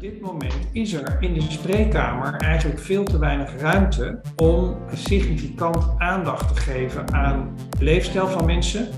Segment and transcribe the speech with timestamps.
[0.00, 5.98] Op dit moment is er in de spreekkamer eigenlijk veel te weinig ruimte om significant
[5.98, 8.88] aandacht te geven aan de leefstijl van mensen.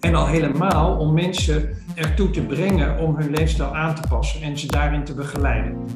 [0.00, 4.58] En al helemaal om mensen ertoe te brengen om hun leefstijl aan te passen en
[4.58, 5.86] ze daarin te begeleiden.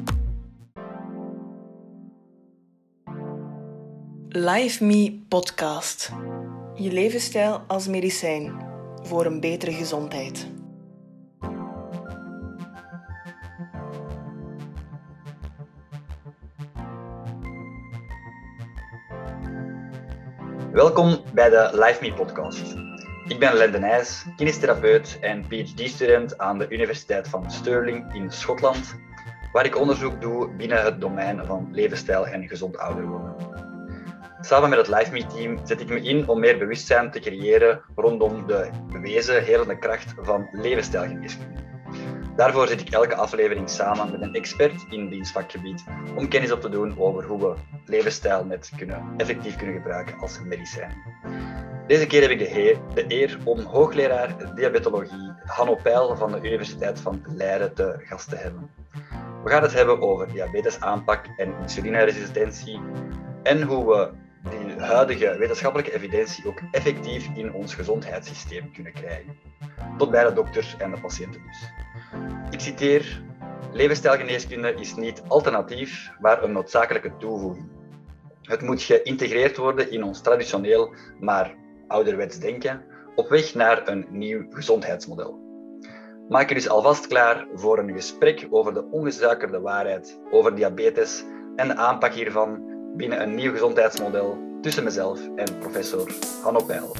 [4.29, 6.11] Live Me Podcast.
[6.73, 8.53] Je levensstijl als medicijn
[9.01, 10.53] voor een betere gezondheid.
[20.75, 22.75] Welkom bij de Live Me podcast.
[23.27, 28.95] Ik ben Len Nijs, kinestherapeut en PhD-student aan de Universiteit van Stirling in Schotland,
[29.51, 33.35] waar ik onderzoek doe binnen het domein van levensstijl en gezond ouder worden.
[34.41, 38.47] Samen met het Live Me-team zet ik me in om meer bewustzijn te creëren rondom
[38.47, 41.74] de bewezen helende kracht van levensstijlgeneeskunde.
[42.35, 45.83] Daarvoor zit ik elke aflevering samen met een expert in diens vakgebied
[46.15, 47.53] om kennis op te doen over hoe we
[47.85, 50.93] levensstijl net kunnen, effectief kunnen gebruiken als medicijn.
[51.87, 56.37] Deze keer heb ik de, heer, de eer om hoogleraar diabetologie Hanno Peil van de
[56.37, 58.69] Universiteit van Leiden te gast te hebben.
[59.43, 62.79] We gaan het hebben over diabetesaanpak en insulineresistentie
[63.43, 64.09] en hoe we
[64.49, 69.37] die huidige wetenschappelijke evidentie ook effectief in ons gezondheidssysteem kunnen krijgen.
[69.97, 71.69] Tot bij de dokters en de patiënten dus.
[72.49, 73.23] Ik citeer:
[73.71, 77.67] Levensstijlgeneeskunde is niet alternatief, maar een noodzakelijke toevoeging.
[78.41, 81.55] Het moet geïntegreerd worden in ons traditioneel, maar
[81.87, 82.83] ouderwets denken,
[83.15, 85.43] op weg naar een nieuw gezondheidsmodel.
[86.29, 91.23] Maak je dus alvast klaar voor een gesprek over de ongezuikerde waarheid over diabetes
[91.55, 96.11] en de aanpak hiervan binnen een nieuw gezondheidsmodel tussen mezelf en professor
[96.43, 96.95] Hanno Peil.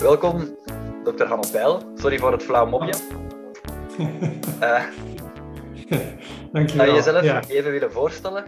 [0.00, 0.56] Welkom,
[1.04, 1.92] dokter Hanno Peil.
[1.94, 2.94] Sorry voor het flauw mopje.
[4.62, 4.84] uh,
[6.52, 7.02] Dankjewel.
[7.02, 8.44] Zou je jezelf even willen voorstellen?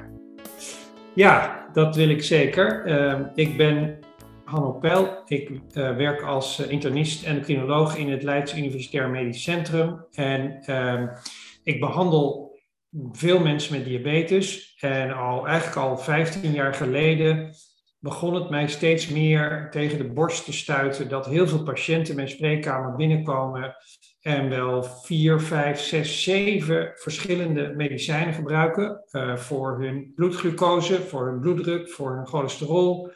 [1.15, 2.87] Ja, dat wil ik zeker.
[2.87, 3.99] Uh, ik ben
[4.45, 5.23] Hanno Peil.
[5.27, 10.05] Ik uh, werk als internist en endocrinoloog in het Leids Universitair Medisch Centrum.
[10.13, 11.07] En ehm,
[11.69, 12.59] ik behandel
[13.13, 14.77] veel mensen met diabetes.
[14.81, 17.55] En al, eigenlijk al 15 jaar geleden
[17.99, 22.29] begon het mij steeds meer tegen de borst te stuiten dat heel veel patiënten mijn
[22.29, 23.77] spreekkamer binnenkomen
[24.21, 31.41] en wel vier, vijf, zes, zeven verschillende medicijnen gebruiken uh, voor hun bloedglucose, voor hun
[31.41, 33.11] bloeddruk, voor hun cholesterol,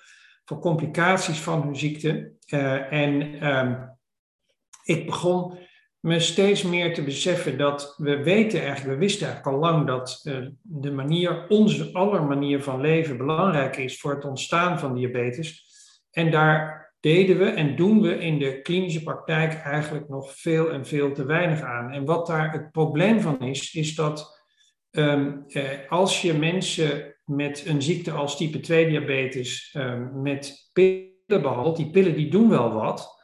[0.45, 2.33] voor complicaties van hun ziekte.
[2.47, 3.99] Uh, en um,
[4.85, 5.59] ik begon
[6.03, 10.21] me steeds meer te beseffen dat we weten eigenlijk, we wisten eigenlijk al lang dat
[10.25, 15.65] uh, de manier, onze aller manier van leven belangrijk is voor het ontstaan van diabetes.
[16.11, 20.87] En daar deden we en doen we in de klinische praktijk eigenlijk nog veel en
[20.87, 21.91] veel te weinig aan.
[21.91, 24.45] En wat daar het probleem van is, is dat
[24.91, 31.43] um, eh, als je mensen met een ziekte als type 2 diabetes um, met pillen
[31.43, 33.22] behandelt, die pillen die doen wel wat,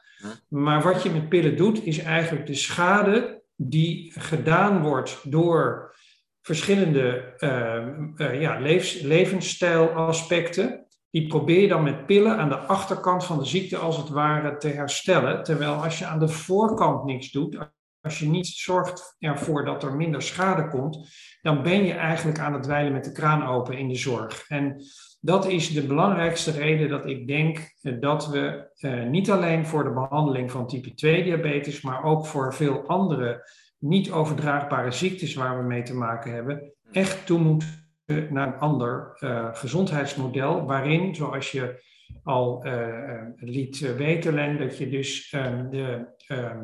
[0.48, 5.94] maar wat je met pillen doet, is eigenlijk de schade die gedaan wordt door
[6.40, 10.86] verschillende uh, uh, ja, levens, levensstijlaspecten.
[11.10, 14.56] Die probeer je dan met pillen aan de achterkant van de ziekte als het ware
[14.56, 15.42] te herstellen.
[15.42, 17.58] Terwijl als je aan de voorkant niks doet,
[18.00, 21.08] als je niet zorgt ervoor dat er minder schade komt,
[21.42, 24.48] dan ben je eigenlijk aan het dweilen met de kraan open in de zorg.
[24.48, 24.82] En
[25.20, 29.92] dat is de belangrijkste reden dat ik denk dat we eh, niet alleen voor de
[29.92, 35.64] behandeling van type 2 diabetes, maar ook voor veel andere niet overdraagbare ziektes waar we
[35.64, 37.86] mee te maken hebben, echt toe moeten
[38.30, 41.82] naar een ander uh, gezondheidsmodel, waarin, zoals je
[42.22, 46.14] al uh, liet weten, Len, dat je dus uh, de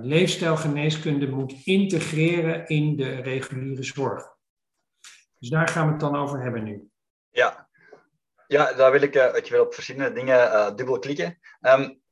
[0.00, 4.24] leefstijlgeneeskunde moet integreren in de reguliere zorg.
[5.38, 6.88] Dus daar gaan we het dan over hebben nu.
[7.30, 7.63] Ja,
[8.46, 11.38] ja daar wil ik, ik wil op verschillende dingen dubbel klikken.
[11.60, 12.02] Um,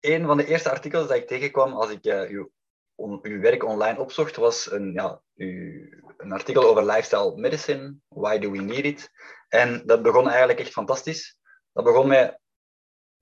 [0.00, 2.50] een van de eerste artikels dat ik tegenkwam als ik uw,
[2.94, 7.94] on, uw werk online opzocht, was een, ja, uw, een artikel over lifestyle medicine.
[8.08, 9.10] Why do we need it?
[9.48, 11.38] En dat begon eigenlijk echt fantastisch.
[11.72, 12.38] Dat begon met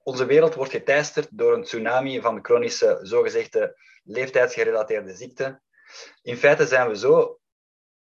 [0.03, 5.63] onze wereld wordt geteisterd door een tsunami van chronische, zogezegde leeftijdsgerelateerde ziekten.
[6.23, 7.41] In feite zijn we zo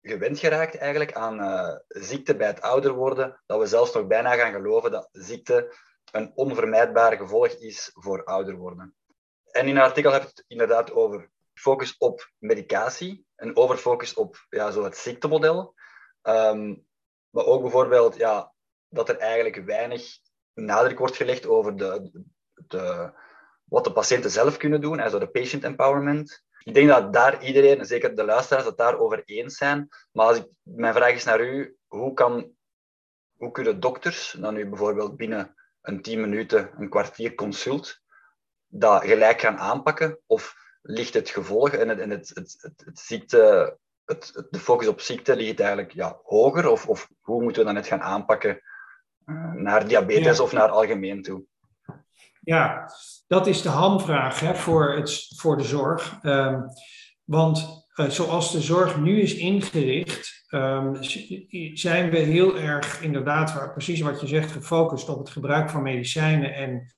[0.02, 4.34] gewend geraakt eigenlijk aan uh, ziekte bij het ouder worden, dat we zelfs nog bijna
[4.34, 5.74] gaan geloven dat ziekte
[6.12, 8.94] een onvermijdbaar gevolg is voor ouder worden.
[9.50, 14.46] En in het artikel heb je het inderdaad over focus op medicatie, een overfocus op
[14.48, 15.74] ja, zo het ziektemodel.
[16.22, 16.86] Um,
[17.30, 18.52] maar ook bijvoorbeeld ja,
[18.88, 20.18] dat er eigenlijk weinig
[20.52, 22.10] nadruk wordt gelegd over de,
[22.54, 23.12] de,
[23.64, 26.44] wat de patiënten zelf kunnen doen, also de patient empowerment.
[26.64, 29.88] Ik denk dat daar iedereen, en zeker de luisteraars, het daarover eens zijn.
[30.12, 32.54] Maar als ik, mijn vraag is naar u, hoe, kan,
[33.36, 38.00] hoe kunnen dokters dan nu bijvoorbeeld binnen een 10 minuten, een kwartier consult,
[38.66, 40.18] dat gelijk gaan aanpakken?
[40.26, 44.88] Of ligt het gevolg en het, en het, het, het, het ziekte, het, de focus
[44.88, 46.68] op ziekte ligt eigenlijk ja, hoger?
[46.68, 48.60] Of, of hoe moeten we dan net gaan aanpakken
[49.26, 51.44] uh, naar diabetes of naar algemeen toe?
[52.44, 52.92] Ja,
[53.26, 56.18] dat is de hamvraag hè, voor, het, voor de zorg.
[56.22, 56.68] Um,
[57.24, 60.96] want uh, zoals de zorg nu is ingericht, um,
[61.74, 66.54] zijn we heel erg inderdaad, precies wat je zegt, gefocust op het gebruik van medicijnen
[66.54, 66.94] en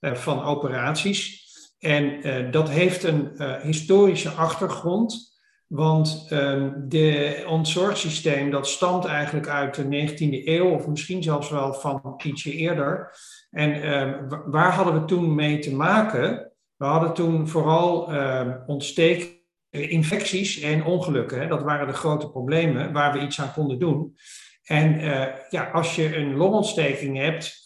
[0.00, 1.42] uh, van operaties.
[1.78, 5.33] En uh, dat heeft een historische achtergrond.
[5.66, 11.50] Want um, de, ons zorgsysteem dat stamt eigenlijk uit de 19e eeuw, of misschien zelfs
[11.50, 13.16] wel van ietsje eerder.
[13.50, 16.52] En um, waar hadden we toen mee te maken?
[16.76, 21.40] We hadden toen vooral um, ontsteek, infecties en ongelukken.
[21.40, 21.46] Hè?
[21.46, 24.16] Dat waren de grote problemen waar we iets aan konden doen.
[24.64, 27.60] En uh, ja, als je een longontsteking hebt,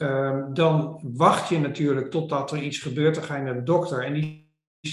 [0.52, 3.14] dan wacht je natuurlijk totdat er iets gebeurt.
[3.14, 4.47] Dan ga je naar de dokter en die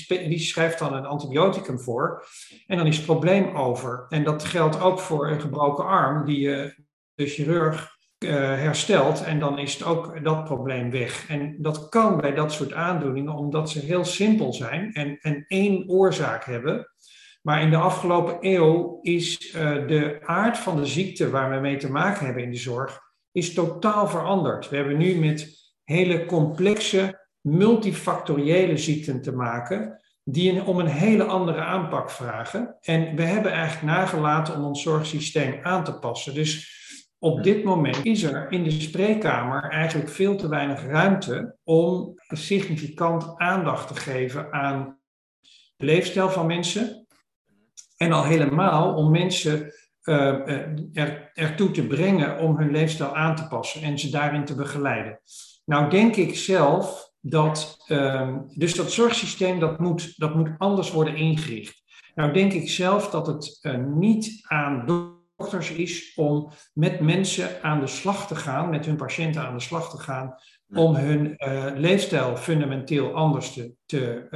[0.08, 2.26] die schrijft dan een antibioticum voor.
[2.68, 4.06] En dan is het probleem over.
[4.10, 6.84] En dat geldt ook voor een gebroken arm, die je
[7.14, 9.24] de chirurg uh, herstelt.
[9.24, 11.30] En dan is het ook dat probleem weg.
[11.30, 15.90] En dat kan bij dat soort aandoeningen, omdat ze heel simpel zijn en, en één
[15.90, 16.90] oorzaak hebben.
[17.42, 21.78] Maar in de afgelopen eeuw is uh, de aard van de ziekte waar we mee
[21.78, 23.00] te maken hebben in de zorg,
[23.32, 24.70] is totaal veranderd.
[24.70, 25.54] We hebben nu met
[25.84, 32.78] hele complexe multifactoriële ziekten te maken, die om een hele andere aanpak vragen.
[32.82, 36.34] En we hebben eigenlijk nagelaten om ons zorgsysteem aan te passen.
[36.34, 36.74] Dus
[37.20, 43.38] op dit moment is er in de spreekkamer eigenlijk veel te weinig ruimte om significant
[43.38, 45.00] aandacht te geven aan
[45.76, 47.08] de leefstijl van mensen.
[47.98, 50.50] En al helemaal om mensen uh,
[50.94, 55.20] er, ertoe te brengen om hun leefstijl aan te passen en ze daarin te begeleiden.
[55.66, 61.16] Nou denk ik zelf dat, um, dus dat zorgsysteem dat moet, dat moet anders worden
[61.16, 61.84] ingericht.
[62.16, 67.80] Nou denk ik zelf dat het uh, niet aan dokters is om met mensen aan
[67.80, 70.36] de slag te gaan, met hun patiënten aan de slag te gaan,
[70.68, 74.28] om hun uh, leefstijl fundamenteel anders te, te,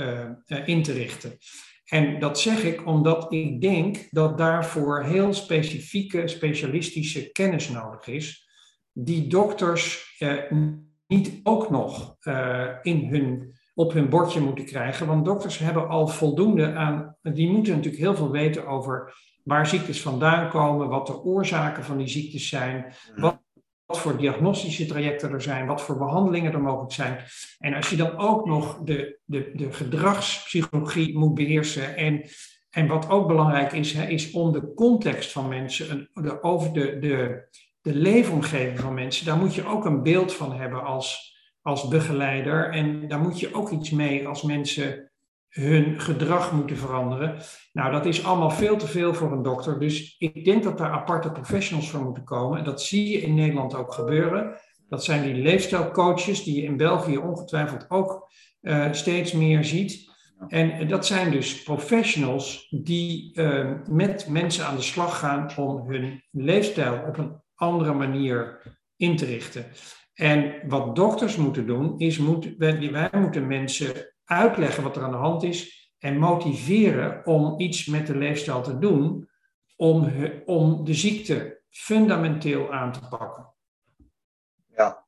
[0.47, 1.37] uh, in te richten.
[1.85, 8.49] En dat zeg ik omdat ik denk dat daarvoor heel specifieke, specialistische kennis nodig is,
[8.91, 10.15] die dokters
[11.09, 15.07] niet ook nog uh, in hun, op hun bordje moeten krijgen.
[15.07, 19.13] Want dokters hebben al voldoende aan, die moeten natuurlijk heel veel weten over
[19.43, 23.41] waar ziektes vandaan komen, wat de oorzaken van die ziektes zijn, wat,
[23.85, 27.17] wat voor diagnostische trajecten er zijn, wat voor behandelingen er mogelijk zijn.
[27.57, 32.29] En als je dan ook nog de, de, de gedragspsychologie moet beheersen en
[32.69, 36.99] en wat ook belangrijk is, hè, is om de context van mensen, de, over de,
[36.99, 37.47] de,
[37.89, 42.71] de leefomgeving van mensen, daar moet je ook een beeld van hebben als, als begeleider.
[42.71, 45.11] En daar moet je ook iets mee als mensen
[45.49, 47.37] hun gedrag moeten veranderen.
[47.73, 49.79] Nou, dat is allemaal veel te veel voor een dokter.
[49.79, 52.57] Dus ik denk dat daar aparte professionals voor moeten komen.
[52.57, 54.59] En dat zie je in Nederland ook gebeuren.
[54.89, 58.31] Dat zijn die leefstijlcoaches die je in België ongetwijfeld ook
[58.61, 60.07] uh, steeds meer ziet.
[60.47, 66.23] En dat zijn dus professionals die uh, met mensen aan de slag gaan om hun
[66.31, 68.61] leefstijl op een andere manier
[68.95, 69.65] in te richten.
[70.13, 75.17] En wat dokters moeten doen, is moet, wij moeten mensen uitleggen wat er aan de
[75.17, 79.29] hand is en motiveren om iets met de leefstijl te doen
[79.75, 80.13] om,
[80.45, 83.53] om de ziekte fundamenteel aan te pakken.
[84.75, 85.05] Ja,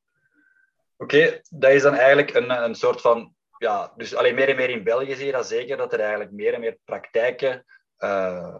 [0.96, 4.70] oké, dat is dan eigenlijk een, een soort van, ja, dus alleen meer en meer
[4.70, 7.64] in België zie je dat zeker, dat er eigenlijk meer en meer praktijken
[7.98, 8.54] uh,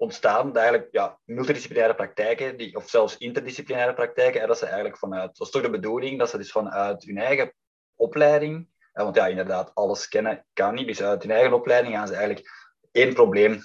[0.00, 5.36] ontstaan, eigenlijk ja, multidisciplinaire praktijken, die, of zelfs interdisciplinaire praktijken, en dat ze eigenlijk vanuit,
[5.36, 7.52] dat is toch de bedoeling, dat ze dus vanuit hun eigen
[7.94, 12.14] opleiding, want ja, inderdaad, alles kennen kan niet, dus uit hun eigen opleiding gaan ze
[12.14, 12.50] eigenlijk
[12.92, 13.58] één probleem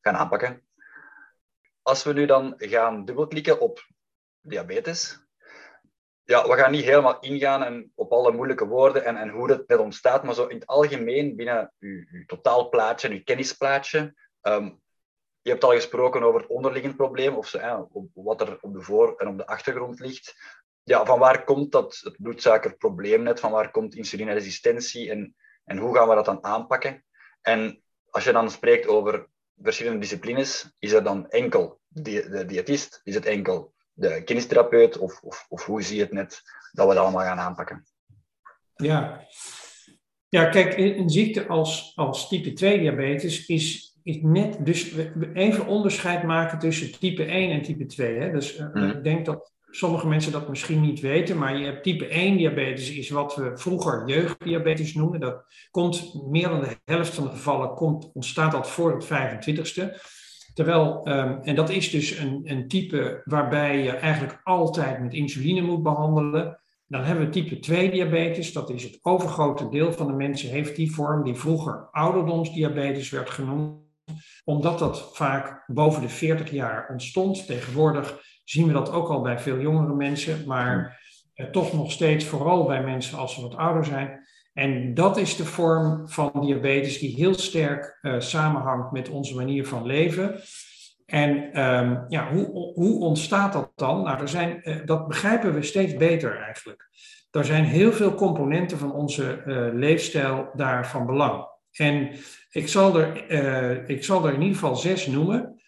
[0.00, 0.62] gaan aanpakken.
[1.82, 3.86] Als we nu dan gaan dubbelklikken op
[4.40, 5.26] diabetes,
[6.24, 9.68] ja, we gaan niet helemaal ingaan en op alle moeilijke woorden en, en hoe dat
[9.68, 14.80] net ontstaat, maar zo in het algemeen binnen uw, totaalplaatje, uw kennisplaatje, um,
[15.48, 19.16] je hebt al gesproken over het onderliggend probleem, of zo, wat er op de voor-
[19.16, 20.34] en op de achtergrond ligt.
[20.82, 23.40] Ja, van waar komt dat het bloedsuikerprobleem net?
[23.40, 27.04] Van waar komt insulineresistentie en, en hoe gaan we dat dan aanpakken?
[27.40, 29.28] En als je dan spreekt over
[29.62, 33.00] verschillende disciplines, is er dan enkel de diëtist?
[33.04, 34.98] Is het enkel de kinestherapeut?
[34.98, 37.86] Of, of, of hoe zie je het net dat we dat allemaal gaan aanpakken?
[38.74, 39.26] Ja,
[40.30, 44.92] Ja, kijk, een ziekte als, als type 2 diabetes is, is net, dus
[45.34, 48.18] even onderscheid maken tussen type 1 en type 2.
[48.18, 48.30] Hè?
[48.32, 52.06] Dus uh, ik denk dat sommige mensen dat misschien niet weten, maar je hebt type
[52.06, 55.20] 1 diabetes, is wat we vroeger jeugddiabetes noemen.
[55.20, 60.00] Dat komt meer dan de helft van de gevallen komt, ontstaat dat voor het 25ste.
[60.54, 65.60] Terwijl, um, en dat is dus een, een type waarbij je eigenlijk altijd met insuline
[65.60, 66.60] moet behandelen.
[66.86, 70.76] Dan hebben we type 2 diabetes, dat is het overgrote deel van de mensen heeft
[70.76, 73.86] die vorm die vroeger ouderdomsdiabetes werd genoemd,
[74.44, 77.46] omdat dat vaak boven de 40 jaar ontstond.
[77.46, 81.00] Tegenwoordig zien we dat ook al bij veel jongere mensen, maar
[81.34, 84.26] eh, toch nog steeds vooral bij mensen als ze wat ouder zijn.
[84.52, 89.66] En dat is de vorm van diabetes die heel sterk uh, samenhangt met onze manier
[89.66, 90.40] van leven.
[91.06, 94.02] En um, ja, hoe, hoe ontstaat dat dan?
[94.02, 96.88] Nou, er zijn, uh, dat begrijpen we steeds beter eigenlijk.
[97.30, 101.46] Er zijn heel veel componenten van onze uh, leefstijl daar van belang.
[101.72, 102.10] En
[102.50, 105.62] ik zal, er, ik zal er in ieder geval zes noemen.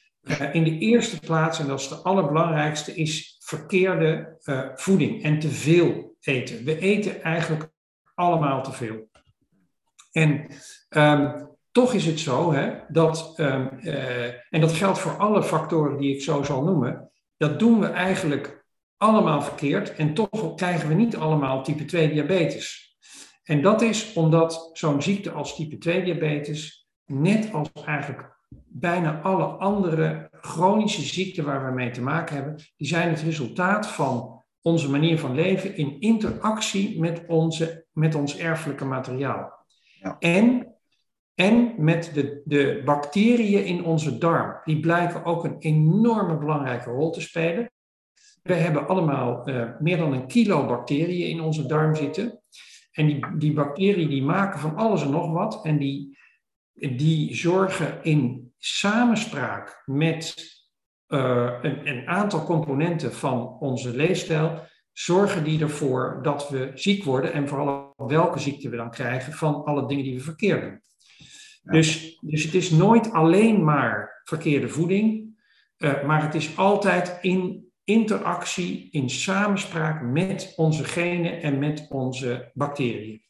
[0.53, 4.39] in de eerste plaats, en dat is de allerbelangrijkste, is verkeerde
[4.75, 6.65] voeding en te veel eten.
[6.65, 7.71] We eten eigenlijk
[8.15, 9.09] allemaal te veel.
[10.13, 10.47] En
[10.89, 13.67] um, toch is het zo hè, dat, uh,
[14.51, 18.65] en dat geldt voor alle factoren die ik zo zal noemen, dat doen we eigenlijk
[18.97, 22.90] allemaal verkeerd en toch krijgen we niet allemaal type 2 diabetes.
[23.51, 28.39] En dat is omdat zo'n ziekte als type 2 diabetes, net als eigenlijk
[28.69, 33.87] bijna alle andere chronische ziekten waar we mee te maken hebben, die zijn het resultaat
[33.87, 39.53] van onze manier van leven in interactie met, onze, met ons erfelijke materiaal.
[40.01, 40.17] Ja.
[40.19, 40.75] En,
[41.35, 44.61] en met de, de bacteriën in onze darm.
[44.65, 47.71] Die blijken ook een enorme belangrijke rol te spelen.
[48.43, 52.41] We hebben allemaal uh, meer dan een kilo bacteriën in onze darm zitten.
[52.91, 55.65] En die, die bacteriën die maken van alles en nog wat.
[55.65, 56.19] En die,
[56.73, 60.35] die zorgen in samenspraak met
[61.09, 67.33] uh, een, een, aantal componenten van onze leefstijl zorgen die ervoor dat we ziek worden
[67.33, 70.81] en vooral welke ziekte we dan krijgen van alle dingen die we verkeerd doen.
[71.63, 75.39] Dus, dus het is nooit alleen maar verkeerde voeding,
[75.79, 82.51] uh, maar het is altijd in interactie, in samenspraak met onze genen en met onze
[82.55, 83.23] bacteriën.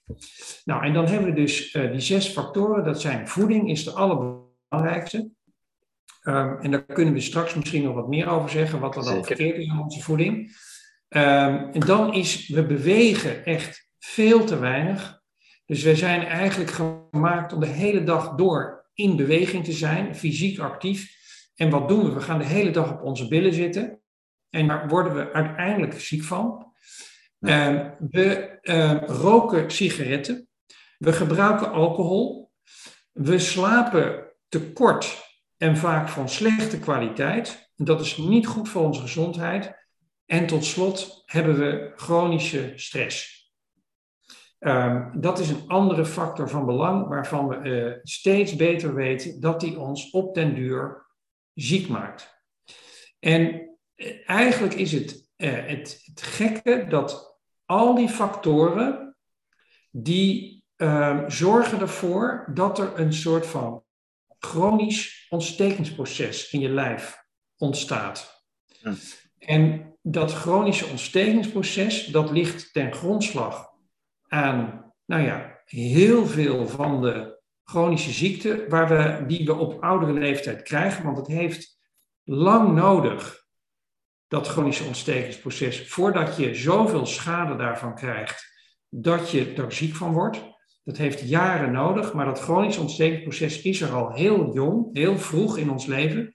[0.65, 2.85] Nou, en dan hebben we dus uh, die zes factoren.
[2.85, 5.31] Dat zijn voeding is de allerbelangrijkste.
[6.23, 9.25] Um, en daar kunnen we straks misschien nog wat meer over zeggen, wat er dan
[9.25, 10.37] verkeerd is in onze voeding.
[11.09, 15.23] Um, en dan is, we bewegen echt veel te weinig.
[15.67, 20.59] Dus we zijn eigenlijk gemaakt om de hele dag door in beweging te zijn, fysiek
[20.59, 21.19] actief.
[21.55, 22.13] En wat doen we?
[22.13, 24.00] We gaan de hele dag op onze billen zitten.
[24.51, 26.73] En daar worden we uiteindelijk ziek van.
[27.39, 28.59] Um, we
[29.07, 30.49] roken sigaretten.
[30.99, 32.51] We gebruiken alcohol.
[33.13, 37.71] We slapen te kort en vaak van slechte kwaliteit.
[37.77, 39.79] Dat is niet goed voor onze gezondheid.
[40.27, 43.39] En tot slot hebben we chronische stress.
[44.59, 49.61] Um, dat is een andere factor van belang waarvan we uh, steeds beter weten dat
[49.61, 51.07] die ons op den duur
[51.55, 52.45] ziek maakt.
[53.19, 53.70] En
[54.27, 59.17] eigenlijk is het, uh, het, het, gekke dat al die factoren
[59.91, 63.85] die ehm, zorgen ervoor dat er een soort van
[64.39, 67.25] chronisch ontstekingsproces in je lijf
[67.57, 68.45] ontstaat.
[68.81, 68.95] Hm.
[69.39, 73.71] En dat chronische ontstekingsproces, dat ligt ten grondslag
[74.29, 80.13] aan, nou ja, heel veel van de chronische ziekten waar we, die we op oudere
[80.13, 81.05] leeftijd krijgen.
[81.05, 81.79] Want het heeft
[82.25, 83.47] lang nodig,
[84.31, 88.53] dat chronische ontstekingsproces, voordat je zoveel schade daarvan krijgt,
[88.89, 90.43] dat je er ziek van wordt.
[90.85, 95.59] Dat heeft jaren nodig, maar dat chronisch ontstekingsproces is er al heel jong, heel vroeg
[95.59, 96.35] in ons leven.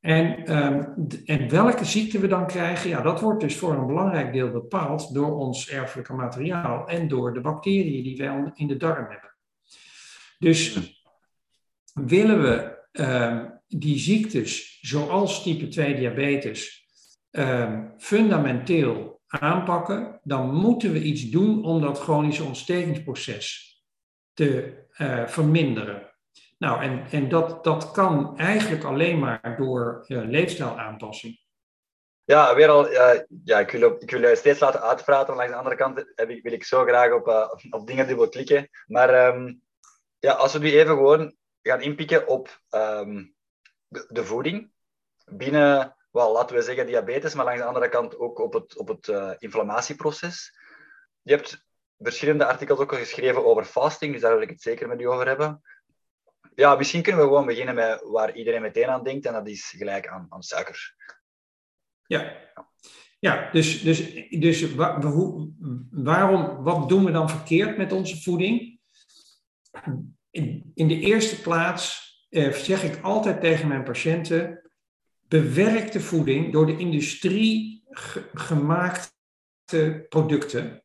[0.00, 4.32] En, um, en welke ziekte we dan krijgen, ja, dat wordt dus voor een belangrijk
[4.32, 9.10] deel bepaald door ons erfelijke materiaal en door de bacteriën die wij in de darm
[9.10, 9.34] hebben.
[10.38, 10.78] Dus
[11.94, 16.83] willen we um, die ziektes, zoals type 2 diabetes,
[17.36, 23.74] um, fundamenteel aanpakken, dan moeten we iets doen om dat chronische ontstekingsproces
[24.32, 26.12] te uh, verminderen.
[26.58, 31.42] Nou, en, en dat, dat kan eigenlijk alleen maar door uh, leefstijlaanpassing.
[32.24, 32.90] Ja, weer al,
[33.44, 35.34] ja, ik, wil, je steeds laten uitpraten.
[35.34, 38.28] Langs de andere kant heb ik, wil ik zo graag op, uh, op dingen dubbel
[38.28, 38.68] klikken.
[38.86, 39.62] Maar um,
[40.18, 42.60] ja, als we nu even gewoon gaan inpikken op
[43.88, 44.70] de, de, voeding
[45.24, 48.88] binnen wel, laten we zeggen diabetes, maar langs de andere kant ook op het, op
[48.88, 50.58] het uh, inflammatieproces.
[51.22, 51.64] Je hebt
[51.98, 55.04] verschillende artikels ook al geschreven over fasting, dus daar wil ik het zeker met u
[55.04, 55.62] over hebben.
[56.54, 59.74] Ja, misschien kunnen we gewoon beginnen met waar iedereen meteen aan denkt, en dat is
[59.76, 60.94] gelijk aan, aan suiker.
[62.06, 62.36] Ja,
[63.18, 64.74] ja dus, dus, dus
[65.90, 68.80] waarom, wat doen we dan verkeerd met onze voeding?
[70.30, 74.63] In, in de eerste plaats eh, zeg ik altijd tegen mijn patiënten:
[75.42, 77.82] bewerkte voeding door de industrie
[78.34, 80.84] gemaakte producten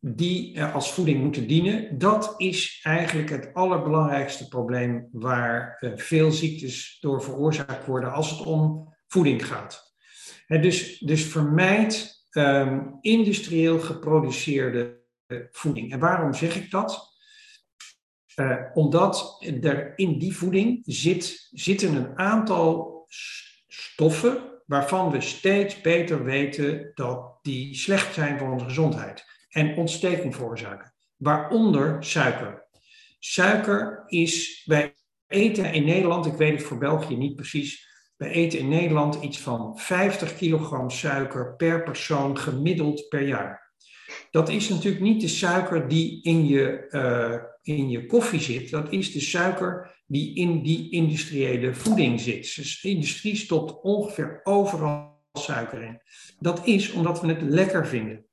[0.00, 6.98] die als voeding moeten dienen, dat is eigenlijk het allerbelangrijkste probleem waar eh, veel ziektes
[7.00, 9.94] door veroorzaakt worden als het om voeding gaat.
[10.46, 15.92] dus, dus vermijd ehm, industrieel geproduceerde eh, voeding.
[15.92, 17.08] En waarom zeg ik dat?
[18.36, 23.00] Uh, omdat er in die voeding zit, zitten een aantal
[23.72, 30.34] stoffen waarvan we steeds beter weten dat die slecht zijn voor onze gezondheid en ontsteking
[30.34, 32.68] veroorzaken, waaronder suiker.
[33.18, 34.94] Suiker is, wij
[35.26, 39.40] eten in Nederland, ik weet het voor België niet precies, wij eten in Nederland iets
[39.40, 43.72] van 50 kilogram suiker per persoon gemiddeld per jaar.
[44.30, 48.92] Dat is natuurlijk niet de suiker die in je, uh, in je koffie zit, dat
[48.92, 52.54] is de suiker die in die industriële voeding zit.
[52.54, 56.00] Dus de industrie stopt ongeveer overal suiker in.
[56.38, 58.26] Dat is omdat we het lekker vinden.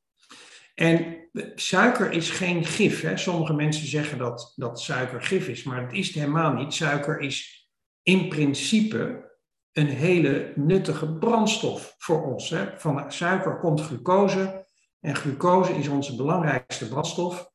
[0.75, 3.01] En suiker is geen gif.
[3.01, 3.17] Hè?
[3.17, 6.74] Sommige mensen zeggen dat, dat suiker gif is, maar dat is het helemaal niet.
[6.74, 7.69] Suiker is
[8.03, 9.31] in principe
[9.72, 12.50] een hele nuttige brandstof voor ons.
[12.50, 12.77] Hè?
[12.77, 14.65] Van suiker komt glucose
[15.00, 17.51] en glucose is onze belangrijkste brandstof.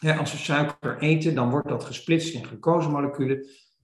[0.00, 3.36] Als we suiker eten, dan wordt dat gesplitst in glucosemoleculen.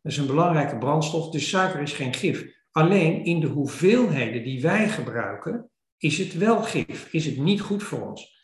[0.02, 2.45] Dat is een belangrijke brandstof, dus suiker is geen gif.
[2.71, 7.83] Alleen in de hoeveelheden die wij gebruiken, is het wel gif, is het niet goed
[7.83, 8.40] voor ons.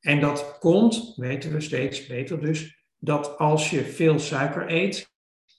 [0.00, 5.10] En dat komt, weten we steeds beter dus, dat als je veel suiker eet,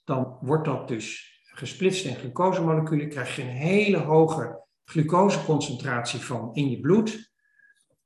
[0.04, 6.70] dan wordt dat dus gesplitst in glucosemoleculen, krijg je een hele hoge glucoseconcentratie van in
[6.70, 7.32] je bloed.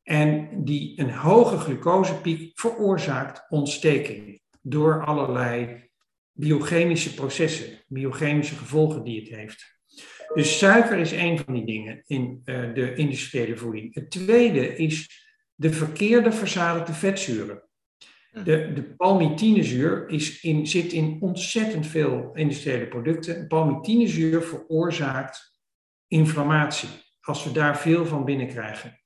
[0.09, 5.85] En die een hoge glucosepiek veroorzaakt ontsteking door allerlei
[6.33, 9.81] biochemische processen, biochemische gevolgen die het heeft.
[10.35, 13.95] Dus suiker is een van die dingen in uh, de industriële voeding.
[13.95, 17.63] Het tweede is de verkeerde verzadigde vetzuren.
[18.31, 18.43] Hm.
[18.43, 23.47] De, de palmitinezuur is in, zit in ontzettend veel industriële producten.
[23.47, 25.61] Palmitinezuur veroorzaakt
[26.07, 26.89] inflammatie
[27.21, 28.98] als we daar veel van binnenkrijgen.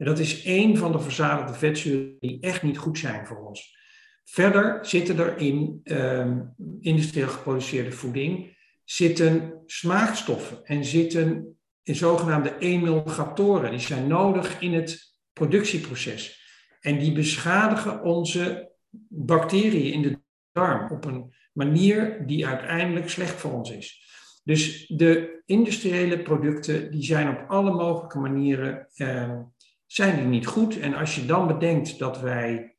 [0.00, 3.76] En dat is één van de verzadigde vetzuren die echt niet goed zijn voor ons.
[4.24, 13.70] Verder zitten er in um, industrieel geproduceerde voeding zitten smaakstoffen en zitten in zogenaamde emulgatoren.
[13.70, 16.40] Die zijn nodig in het productieproces.
[16.80, 18.72] En die beschadigen onze
[19.08, 20.18] bacteriën in de
[20.52, 24.08] darm op een manier die uiteindelijk slecht voor ons is.
[24.44, 29.40] Dus de industriële producten die zijn op alle mogelijke manieren eh,
[29.92, 30.80] zijn die niet goed.
[30.80, 32.76] En als je dan bedenkt dat wij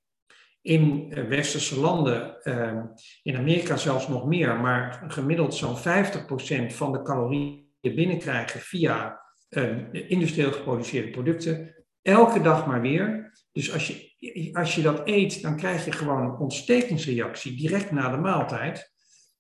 [0.61, 2.83] in eh, westerse landen, eh,
[3.23, 9.93] in Amerika zelfs nog meer, maar gemiddeld zo'n 50% van de calorieën binnenkrijgen via uh,
[9.93, 13.31] industrieel geproduceerde producten, Elke dag maar weer.
[13.51, 18.09] Dus als je, als je dat eet, dan krijg je gewoon een ontstekingsreactie direct na
[18.09, 18.91] de maaltijd.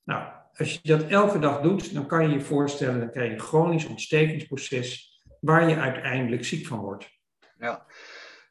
[0.03, 3.33] Nou, als je dat elke dag doet, dan kan je je voorstellen, dan krijg je
[3.33, 7.20] een chronisch ontstekingsproces waar je uiteindelijk ziek van wordt.
[7.61, 7.85] Ja,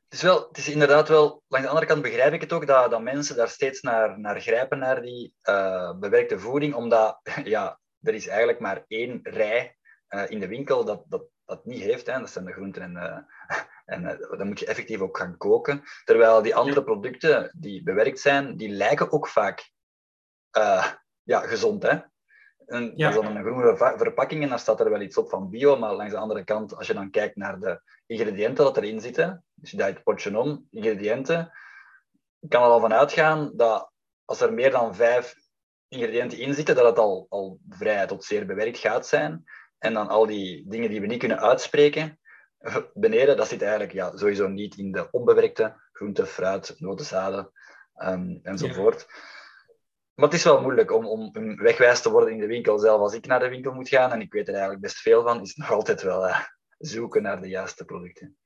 [0.04, 2.66] het is, wel, het is inderdaad wel, langs de andere kant begrijp ik het ook,
[2.66, 7.80] dat, dat mensen daar steeds naar, naar grijpen, naar die uh, bewerkte voeding, omdat ja,
[8.00, 9.76] er is eigenlijk maar één rij
[10.08, 12.06] uh, in de winkel dat, dat dat niet heeft.
[12.06, 12.18] Hè.
[12.18, 13.18] Dat zijn de groenten en, uh,
[13.94, 15.82] en uh, dan moet je effectief ook gaan koken.
[16.04, 19.70] Terwijl die andere producten die bewerkt zijn, die lijken ook vaak
[21.22, 21.82] ja, gezond.
[21.82, 21.98] Hè.
[22.70, 23.10] En ja.
[23.10, 25.76] Dat is dan een groene verpakking en dan staat er wel iets op van bio,
[25.76, 29.44] maar langs de andere kant, als je dan kijkt naar de ingrediënten dat erin zitten,
[29.54, 31.52] dus je draait het potje om, ingrediënten,
[32.48, 33.92] kan er al van uitgaan dat
[34.24, 35.34] als er meer dan vijf
[35.88, 39.44] ingrediënten in zitten, dat het al, al vrij tot zeer bewerkt gaat zijn.
[39.78, 42.20] En dan al die dingen die we niet kunnen uitspreken,
[42.94, 47.52] beneden, dat zit eigenlijk ja, sowieso niet in de onbewerkte groente, fruit, noten, zaden
[47.96, 49.06] um, enzovoort.
[50.14, 53.00] Maar het is wel moeilijk om, om wegwijs te worden in de winkel zelf.
[53.00, 55.40] Als ik naar de winkel moet gaan, en ik weet er eigenlijk best veel van,
[55.40, 56.40] is het nog altijd wel uh,
[56.78, 58.36] zoeken naar de juiste producten.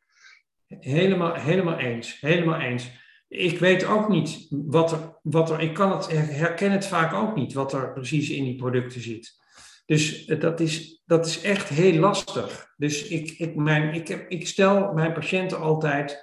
[0.66, 2.20] Helemaal, helemaal eens.
[2.20, 2.90] Helemaal eens.
[3.28, 5.60] Ik weet ook niet wat er, wat er.
[5.60, 9.42] Ik kan het, herken het vaak ook niet wat er precies in die producten zit.
[9.86, 12.72] Dus eh, dat is, dat is echt heel lastig.
[12.76, 16.22] Dus ik, ik, mijn, ik, heb, ik stel mijn patiënten altijd,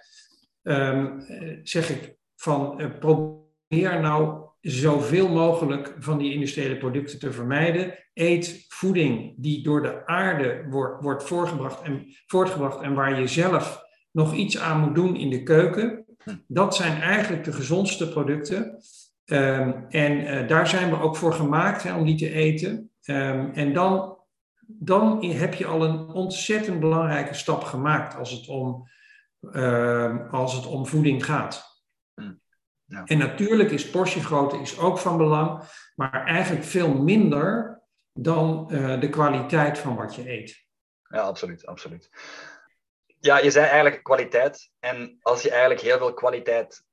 [0.61, 1.23] um,
[1.63, 7.97] zeg ik, van probeer nou zoveel mogelijk van die industriële producten te vermijden.
[8.13, 13.83] Eet voeding die door de aarde wordt, wordt voorgebracht en, voortgebracht en waar je zelf
[14.11, 16.05] nog iets aan moet doen in de keuken.
[16.47, 18.79] Dat zijn eigenlijk de gezondste producten.
[19.25, 22.91] Um, en uh, daar zijn we ook voor gemaakt hè, om die te eten.
[23.05, 24.17] Um, en dan,
[24.65, 28.89] dan heb je al een ontzettend belangrijke stap gemaakt als het om,
[29.41, 31.70] uh, als het om voeding gaat.
[32.91, 33.03] Ja.
[33.05, 35.63] En natuurlijk is portiegrootte is ook van belang,
[35.95, 37.81] maar eigenlijk veel minder
[38.13, 40.65] dan uh, de kwaliteit van wat je eet.
[41.07, 42.09] Ja, absoluut, absoluut.
[43.19, 44.71] Ja, je zei eigenlijk kwaliteit.
[44.79, 46.83] En als je eigenlijk heel veel kwaliteit,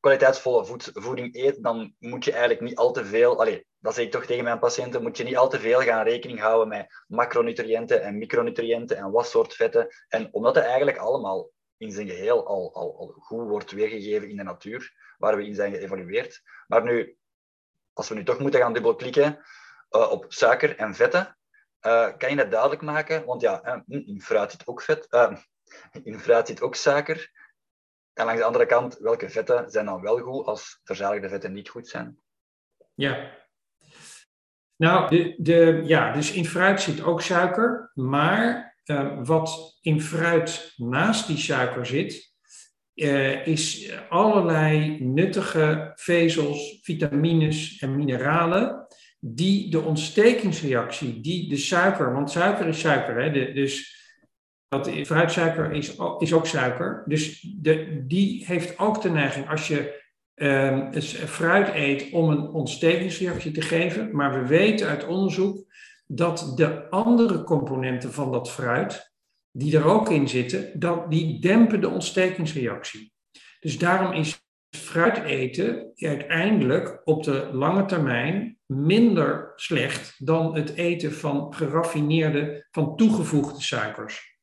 [0.00, 4.04] kwaliteitsvolle voed, voeding eet, dan moet je eigenlijk niet al te veel, allez, dat zeg
[4.04, 7.04] ik toch tegen mijn patiënten, moet je niet al te veel gaan rekening houden met
[7.06, 9.88] macronutriënten en micronutriënten en wat soort vetten.
[10.08, 14.42] En omdat het eigenlijk allemaal in zijn geheel al, al, goed wordt weergegeven in de
[14.42, 16.42] natuur, waar we in zijn geëvalueerd.
[16.66, 17.16] Maar nu,
[17.92, 19.38] als we nu toch moeten gaan dubbelklikken
[19.90, 21.36] uh, op suiker en vetten,
[21.82, 23.24] uh, kan je dat duidelijk maken?
[23.24, 25.08] Want ja, in fruit zit ook vet,
[26.02, 27.30] in fruit zit ook suiker.
[28.12, 31.68] En langs de andere kant, welke vetten zijn dan wel goed als verzadigde vetten niet
[31.68, 32.20] goed zijn?
[32.94, 33.44] Ja.
[34.76, 35.08] Nou,
[35.42, 41.36] de, ja, dus in fruit zit ook suiker, maar uh, wat in fruit naast die
[41.36, 42.34] suiker zit,
[42.94, 48.86] uh, is allerlei nuttige vezels, vitamines en mineralen
[49.20, 53.94] die de ontstekingsreactie, die de suiker, want suiker is suiker, hè, dus
[54.68, 60.04] dat, fruitsuiker is, is ook suiker, dus de, die heeft ook de neiging als je
[60.34, 65.64] um, fruit eet om een ontstekingsreactie te geven, maar we weten uit onderzoek
[66.06, 69.14] dat de andere componenten van dat fruit,
[69.50, 73.12] die er ook in zitten, dat, die dempen de ontstekingsreactie.
[73.60, 74.44] Dus daarom is
[74.76, 82.96] fruit eten uiteindelijk op de lange termijn minder slecht dan het eten van geraffineerde, van
[82.96, 84.34] toegevoegde suikers.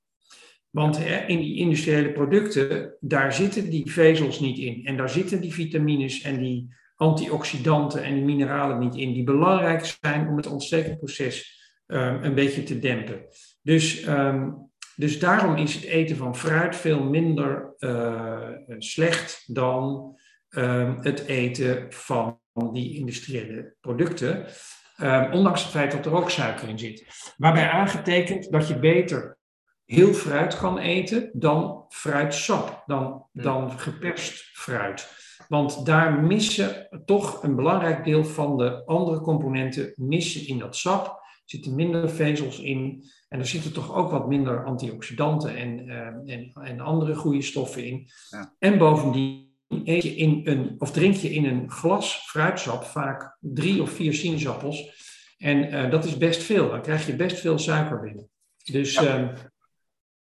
[0.70, 4.86] Want in die industriële producten, daar zitten die vezels niet in.
[4.86, 9.98] En daar zitten die vitamines en die antioxidanten en die mineralen niet in, die belangrijk
[10.02, 13.26] zijn om het ontstekingsproces um, een beetje te dempen.
[13.62, 20.16] Dus, um, dus daarom is het eten van fruit veel minder uh, slecht dan
[20.50, 22.40] um, het eten van
[22.74, 24.46] die industriële producten.
[25.32, 27.06] ondanks het feit dat er ook suiker in zit.
[27.38, 29.38] Waarbij aangetekend dat je beter
[29.86, 35.23] heel fruit kan eten dan fruitsap, dan, dan geperst fruit.
[35.54, 41.06] Want daar missen toch een belangrijk deel van de andere componenten missen in dat sap.
[41.06, 46.34] Er zitten minder vezels in en er zitten toch ook wat minder antioxidanten en, uh,
[46.36, 48.08] en, en andere goede stoffen in.
[48.30, 48.56] Ja.
[48.60, 53.82] En bovendien eet je in een, of drink je in een glas fruitsap vaak drie
[53.82, 54.92] of vier sinaasappels.
[55.38, 56.70] En uh, dat is best veel.
[56.70, 58.30] Dan krijg je best veel suiker binnen.
[58.64, 59.20] Dus, ja.
[59.20, 59.30] uh,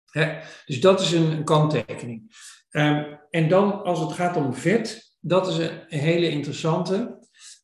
[0.05, 2.49] hè, dus dat is een, een kanttekening.
[2.69, 7.19] Um, en dan als het gaat om vet, dat is een hele interessante.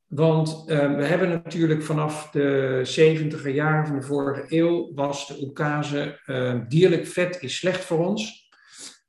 [0.08, 5.42] Want uh, we hebben natuurlijk vanaf de 70 jaren van de vorige eeuw was de
[5.42, 8.48] oekase uh, dierlijk vet is slecht voor ons.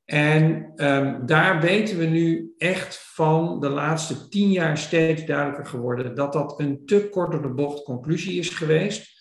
[0.05, 6.15] En um, daar weten we nu echt van de laatste tien jaar steeds duidelijker geworden
[6.15, 9.17] dat dat een te kort door de bocht conclusie is geweest.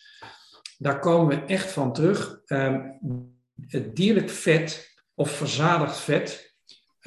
[0.77, 2.41] Daar komen we echt van terug.
[2.45, 2.99] Um,
[3.67, 6.46] het dierlijk vet of verzadigd vet,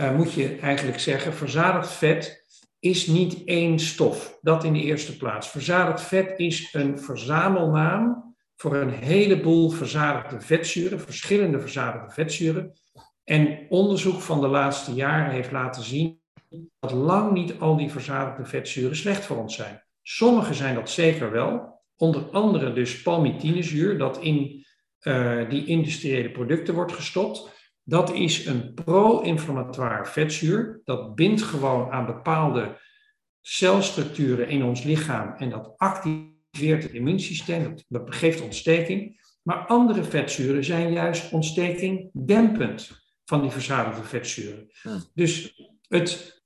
[0.01, 2.45] uh, moet je eigenlijk zeggen, verzadigd vet
[2.79, 4.39] is niet één stof.
[4.41, 5.49] Dat in de eerste plaats.
[5.49, 12.73] Verzadigd vet is een verzamelnaam voor een heleboel verzadigde vetzuren, verschillende verzadigde vetzuren.
[13.25, 16.21] En onderzoek van de laatste jaren heeft laten zien
[16.81, 19.85] dat lang niet al die verzadigde vetzuren slecht voor ons zijn.
[20.03, 24.67] Sommige zijn dat zeker wel, onder andere dus palmitinezuur, dat in
[25.03, 27.60] uh, die industriële producten wordt gestopt.
[27.91, 30.81] Dat is een pro-inflammatoire vetzuur.
[30.85, 32.79] Dat bindt gewoon aan bepaalde
[33.41, 39.21] celstructuren in ons lichaam en dat activeert het immuunsysteem, dat geeft ontsteking.
[39.43, 42.91] Maar andere vetzuren zijn juist ontsteking dempend
[43.25, 44.71] van die verzadigde vetzuren.
[45.15, 46.43] Dus het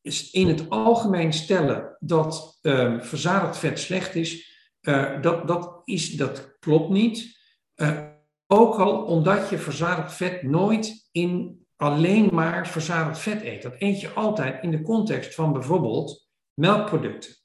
[0.00, 6.10] is in het algemeen stellen dat um, verzadigd vet slecht is, uh, dat, dat, is,
[6.10, 7.38] dat klopt niet.
[7.76, 8.07] Uh,
[8.48, 13.62] ook al omdat je verzadigd vet nooit in alleen maar verzadigd vet eet.
[13.62, 17.36] Dat eet je altijd in de context van bijvoorbeeld melkproducten.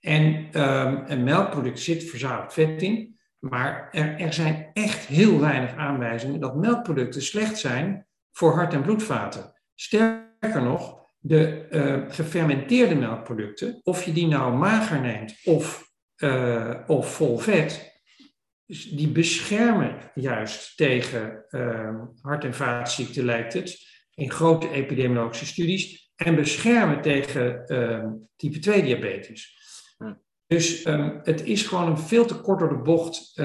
[0.00, 0.24] En
[0.62, 6.40] um, een melkproduct zit verzadigd vet in, maar er, er zijn echt heel weinig aanwijzingen
[6.40, 9.52] dat melkproducten slecht zijn voor hart- en bloedvaten.
[9.74, 17.14] Sterker nog, de uh, gefermenteerde melkproducten, of je die nou mager neemt of, uh, of
[17.14, 17.95] vol vet,
[18.66, 23.78] die beschermen juist tegen uh, hart- en vaatziekten, lijkt het,
[24.14, 27.64] in grote epidemiologische studies, en beschermen tegen
[28.36, 29.54] type 2 diabetes.
[30.46, 33.42] Dus um, het is gewoon een veel te kort door de bocht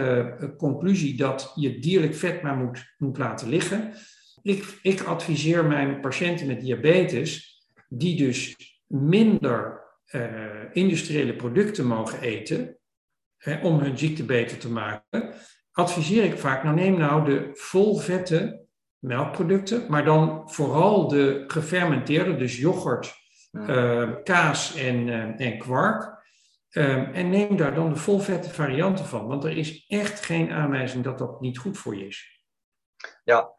[0.58, 3.94] conclusie dat je dierlijk vet maar moet, moet laten liggen.
[4.42, 8.56] Ik, ik adviseer mijn patiënten met diabetes die dus
[8.88, 9.82] minder
[10.12, 10.26] uh,
[10.72, 12.78] industriële producten mogen eten
[13.44, 15.34] hè, om hun ziekte beter te maken,
[15.72, 18.66] adviseer ik vaak, nou neem nou de volvette
[19.00, 23.16] melkproducten, maar dan vooral de gefermenteerde, dus yoghurt,
[23.52, 26.20] uh, kaas en, uh, en kwark.
[26.72, 31.18] en neem daar dan de volvette varianten van, want er is echt geen aanwijzing dat
[31.18, 32.46] dat niet goed voor je is.
[33.24, 33.54] Ja,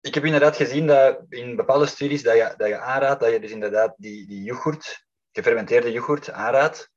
[0.00, 3.40] ik heb inderdaad gezien dat in bepaalde studies dat je, dat je aanraadt dat je
[3.40, 6.91] dus inderdaad die, die yoghurt, gefermenteerde yoghurt aanraadt.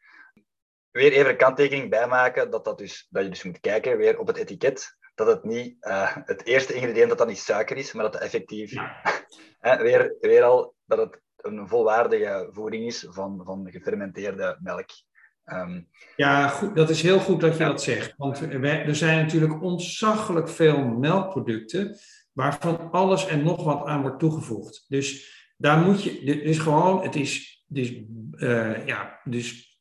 [0.95, 4.27] Weer even een kanttekening bijmaken dat, dat, dus, dat je dus moet kijken weer op
[4.27, 8.03] het etiket dat het niet uh, het eerste ingrediënt dat dat niet suiker is, maar
[8.03, 8.73] dat het effectief
[9.85, 14.89] weer, weer al dat het een volwaardige voeding is van, van gefermenteerde melk.
[15.45, 18.13] Um, ja, goed, dat is heel goed dat je dat zegt.
[18.17, 21.97] Want er zijn natuurlijk ontzaglijk veel melkproducten
[22.31, 24.85] waarvan alles en nog wat aan wordt toegevoegd.
[24.87, 27.93] Dus daar moet je, dus gewoon, het is dus,
[28.35, 29.74] uh, ja, dus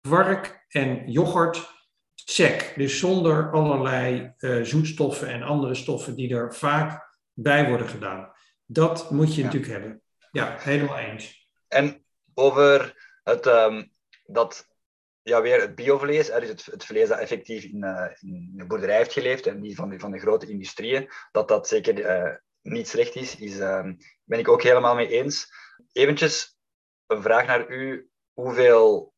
[0.00, 1.70] kwark en yoghurt
[2.14, 2.72] sec.
[2.76, 8.32] Dus zonder allerlei uh, zoetstoffen en andere stoffen die er vaak bij worden gedaan.
[8.64, 9.46] Dat moet je ja.
[9.46, 10.02] natuurlijk hebben.
[10.30, 11.48] Ja, helemaal eens.
[11.68, 13.92] En over het, um,
[14.24, 14.68] dat
[15.22, 18.96] ja, weer het biovlees, dus het, het vlees dat effectief in, uh, in de boerderij
[18.96, 22.88] heeft geleefd en niet van de, van de grote industrieën, dat dat zeker uh, niet
[22.88, 23.88] slecht is, is uh,
[24.24, 25.52] ben ik ook helemaal mee eens.
[25.92, 26.58] Eventjes
[27.06, 28.10] een vraag naar u.
[28.32, 29.12] Hoeveel...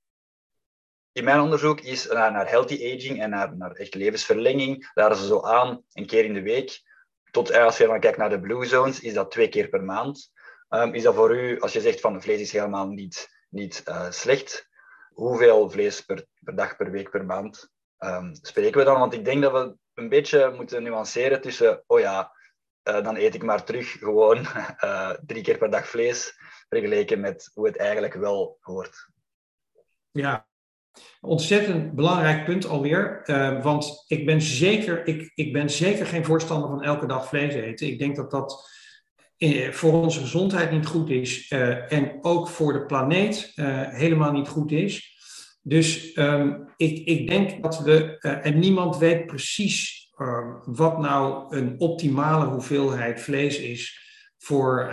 [1.12, 5.26] In mijn onderzoek is naar, naar healthy aging en naar, naar echt levensverlenging, daar ze
[5.26, 6.82] zo aan, een keer in de week.
[7.30, 10.32] Tot als je dan kijkt naar de blue zones, is dat twee keer per maand.
[10.68, 14.68] Um, is dat voor u, als je zegt van vlees is helemaal niet, niet slecht,
[15.12, 18.98] hoeveel vlees per, per dag, per week, per maand um, spreken we dan?
[18.98, 22.32] Want ik denk dat we een beetje moeten nuanceren tussen, oh ja,
[22.88, 24.46] uh, dan eet ik maar terug gewoon
[25.26, 26.34] drie keer per dag vlees,
[26.68, 29.08] vergeleken met hoe het eigenlijk wel hoort.
[30.10, 30.46] Ja,
[31.20, 33.22] ontzettend belangrijk punt alweer.
[33.24, 37.54] Uh, want ik ben, zeker, ik, ik ben zeker geen voorstander van elke dag vlees
[37.54, 37.86] eten.
[37.86, 38.70] Ik denk dat dat
[39.70, 44.48] voor onze gezondheid niet goed is uh, en ook voor de planeet uh, helemaal niet
[44.48, 45.10] goed is.
[45.62, 50.10] Dus um, ik, ik denk dat we, en niemand weet precies
[50.64, 54.01] wat nou een optimale hoeveelheid vlees is
[54.44, 54.92] voor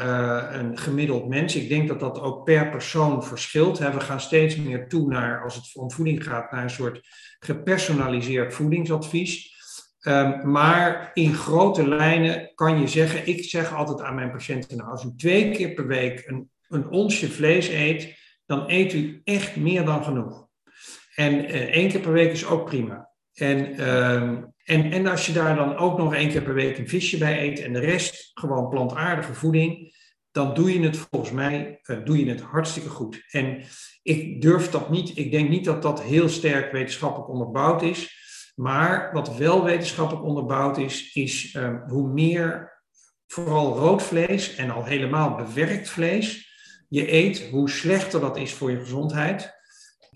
[0.52, 1.56] een gemiddeld mens.
[1.56, 3.78] Ik denk dat dat ook per persoon verschilt.
[3.78, 7.02] We gaan steeds meer toe naar, als het om voeding gaat, naar een soort
[7.40, 9.58] gepersonaliseerd voedingsadvies.
[10.02, 14.90] Um, maar in grote lijnen kan je zeggen, ik zeg altijd aan mijn patiënten, nou,
[14.90, 19.56] als u twee keer per week een, een onsje vlees eet, dan eet u echt
[19.56, 20.48] meer dan genoeg.
[21.16, 23.09] En uh, één keer per week is ook prima.
[23.40, 26.88] En, um, en, en als je daar dan ook nog één keer per week een
[26.88, 29.98] visje bij eet en de rest gewoon plantaardige voeding,
[30.32, 33.24] dan doe je het volgens mij uh, doe je het hartstikke goed.
[33.30, 33.64] En
[34.02, 38.18] ik durf dat niet, ik denk niet dat dat heel sterk wetenschappelijk onderbouwd is.
[38.56, 42.78] Maar wat wel wetenschappelijk onderbouwd is, is uh, hoe meer
[43.28, 46.48] vooral rood vlees en al helemaal bewerkt vlees
[46.90, 49.54] je eet, hoe slechter dat is voor je gezondheid.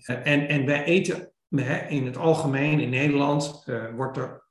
[0.06, 1.33] Uh, en, en wij eten
[1.88, 4.44] in het algemeen in Nederland, uh, wordt er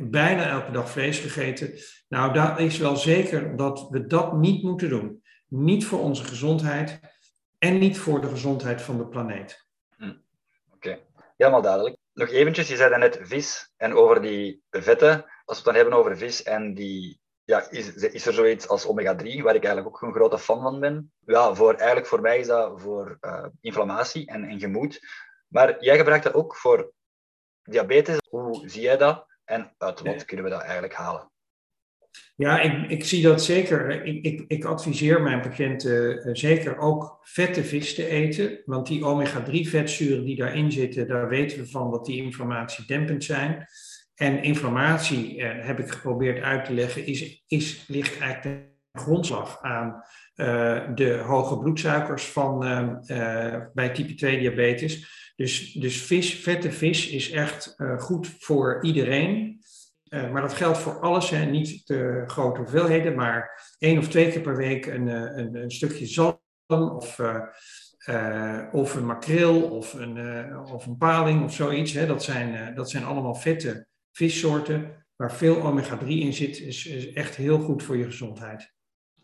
[0.00, 1.72] bijna elke dag vlees gegeten.
[2.08, 5.22] Nou, dat is wel zeker dat we dat niet moeten doen.
[5.48, 7.00] Niet voor onze gezondheid
[7.58, 9.66] en niet voor de gezondheid van de planeet.
[9.96, 10.12] Hm.
[10.74, 10.98] Oké,
[11.36, 15.24] helemaal duidelijk nog eventjes, je zei net vis en over die vetten.
[15.44, 18.86] Als we het dan hebben over vis en die, ja, is, is er zoiets als
[18.86, 21.12] omega-3, waar ik eigenlijk ook een grote fan van ben.
[21.26, 25.00] Ja, voor, eigenlijk voor mij is dat voor uh, inflammatie en, en gemoed.
[25.50, 26.92] Maar jij gebruikt dat ook voor
[27.62, 28.18] diabetes.
[28.28, 31.30] Hoe zie jij dat en uit wat kunnen we dat eigenlijk halen?
[32.36, 34.04] Ja, ik, ik zie dat zeker.
[34.04, 38.62] Ik, ik, ik adviseer mijn patiënten uh, zeker ook vette vis te eten.
[38.64, 43.66] Want die omega-3 vetzuren die daarin zitten, daar weten we van dat die inflammatiedempend zijn.
[44.14, 49.62] En inflammatie, uh, heb ik geprobeerd uit te leggen, is, is, ligt eigenlijk de grondslag
[49.62, 50.04] aan
[50.36, 52.58] uh, de hoge bloedsuikers van,
[53.74, 55.18] bij type 2 diabetes.
[55.40, 59.60] Dus, dus vis, vette vis is echt goed voor iedereen.
[60.10, 64.40] maar dat geldt voor alles, hè, niet de grote hoeveelheden, maar één of twee keer
[64.40, 67.20] per week een, een, een stukje zalm of,
[68.72, 71.92] of een makreel of een, of een paling of zoiets.
[71.92, 72.06] Hè.
[72.06, 77.58] Dat, zijn, dat zijn allemaal vette vissoorten waar veel omega-3 in zit, is, echt heel
[77.58, 78.72] goed voor je gezondheid.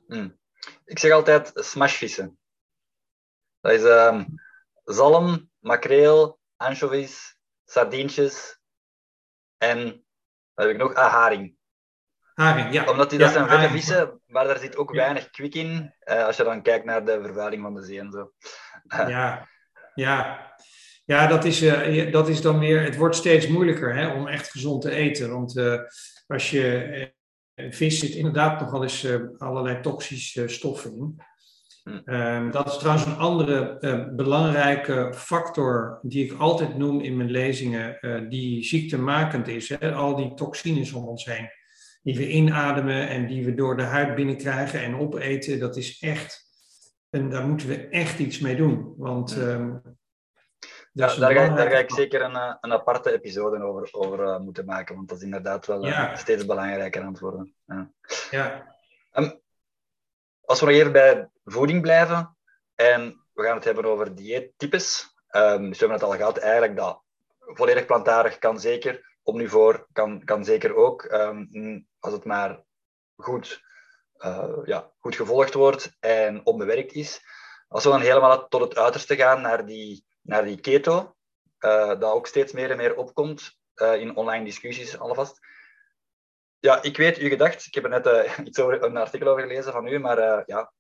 [0.06, 0.38] Mm.
[0.84, 2.38] Ik zeg altijd smashvissen.
[3.60, 4.34] Dat is um,
[4.86, 8.58] zalm, makreel, anchovies, sardientjes
[9.58, 10.04] en
[10.54, 10.94] wat heb ik nog?
[10.94, 11.56] Ah, haring.
[12.34, 12.90] Haring, ja.
[12.90, 16.36] Omdat die, dat zijn vette vissen, maar daar zit ook weinig kwik in, uh, als
[16.36, 18.32] je dan kijkt naar de vervuiling van de zee en zo.
[19.08, 19.48] ja,
[19.94, 20.44] ja.
[21.04, 24.50] Ja, dat is, uh, dat is dan weer, het wordt steeds moeilijker hè, om echt
[24.50, 25.30] gezond te eten.
[25.30, 25.80] Want uh,
[26.26, 27.14] als je
[27.54, 29.06] vis zit inderdaad nog wel eens
[29.38, 31.20] allerlei toxische stoffen in.
[31.86, 37.30] Um, dat is trouwens een andere uh, belangrijke factor die ik altijd noem in mijn
[37.30, 39.68] lezingen, uh, die ziektemakend is.
[39.68, 39.92] Hè?
[39.92, 41.50] Al die toxines om ons heen,
[42.02, 46.44] die we inademen en die we door de huid binnenkrijgen en opeten, dat is echt,
[47.10, 48.94] en daar moeten we echt iets mee doen.
[48.96, 49.82] Want um,
[50.92, 54.64] ja, daar, ga, daar ga ik zeker een, eh, een aparte episode over, over moeten
[54.64, 56.16] maken, want dat is inderdaad wel ja.
[56.16, 57.54] steeds belangrijker aan het worden.
[57.66, 57.90] Ja.
[58.30, 58.74] ja.
[59.12, 59.40] Um,
[60.44, 62.36] als we nog even bij voeding blijven
[62.74, 65.14] en we gaan het hebben over dieettypes.
[65.30, 67.02] Um, we hebben het al gehad, eigenlijk dat
[67.38, 72.64] volledig plantaardig kan zeker, omnivoor kan, kan zeker ook, um, als het maar
[73.16, 73.62] goed,
[74.18, 77.20] uh, ja, goed gevolgd wordt en onbewerkt is.
[77.68, 81.14] Als we dan helemaal tot het uiterste gaan, naar die, naar die keto,
[81.60, 85.38] uh, dat ook steeds meer en meer opkomt uh, in online discussies alvast.
[86.58, 87.66] Ja, ik weet uw gedacht.
[87.66, 90.72] Ik heb er net iets over, een artikel over gelezen van u, maar ja,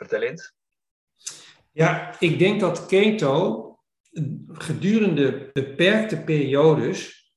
[0.00, 0.54] vertel eens.
[1.72, 3.64] Ja, ik denk dat keto
[4.48, 7.28] gedurende beperkte periodes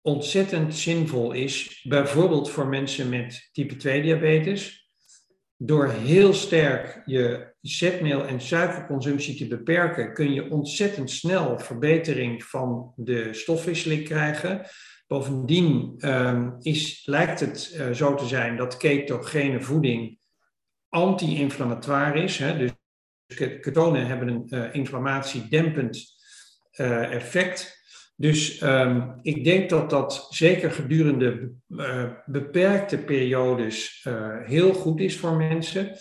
[0.00, 1.84] ontzettend zinvol is.
[1.88, 4.88] Bijvoorbeeld voor mensen met type 2 diabetes.
[5.56, 12.92] Door heel sterk je zetmeel- en suikerconsumptie te beperken, kun je ontzettend snel verbetering van
[12.96, 14.66] de stofwisseling krijgen.
[15.06, 20.19] Bovendien um, is, lijkt het uh, zo te zijn dat ketogene voeding
[20.90, 22.38] anti-inflammatoire is.
[22.38, 22.58] Hè?
[22.58, 22.70] Dus
[23.60, 26.06] ketonen hebben een uh, inflammatiedempend
[26.76, 27.78] uh, effect.
[28.16, 31.52] Dus um, ik denk dat dat zeker gedurende
[32.26, 34.06] beperkte periodes
[34.44, 35.96] heel goed is voor mensen.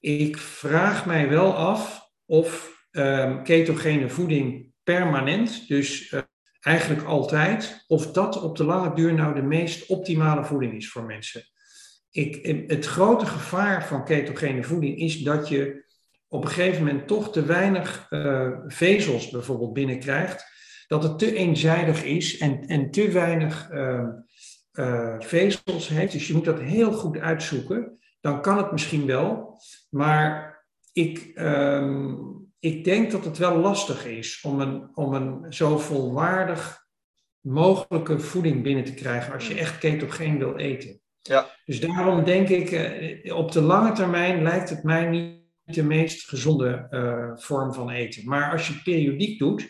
[0.00, 6.14] Ik vraag mij wel af of um, ketogene voeding permanent, dus
[6.60, 11.04] eigenlijk altijd, of dat op de lange duur nou de meest optimale voeding is voor
[11.04, 11.42] mensen.
[12.16, 15.84] Ik, het grote gevaar van ketogene voeding is dat je
[16.28, 20.44] op een gegeven moment toch te weinig uh, vezels bijvoorbeeld binnenkrijgt.
[20.86, 24.08] Dat het te eenzijdig is en, en te weinig uh,
[24.72, 26.12] uh, vezels heeft.
[26.12, 27.98] Dus je moet dat heel goed uitzoeken.
[28.20, 29.60] Dan kan het misschien wel.
[29.90, 30.58] Maar
[30.92, 36.86] ik, um, ik denk dat het wel lastig is om een, om een zo volwaardig
[37.40, 41.00] mogelijke voeding binnen te krijgen als je echt ketogeen wil eten.
[41.26, 41.46] Ja.
[41.64, 46.28] Dus daarom denk ik, eh, op de lange termijn lijkt het mij niet de meest
[46.28, 48.28] gezonde uh, vorm van eten.
[48.28, 49.68] Maar als je periodiek doet,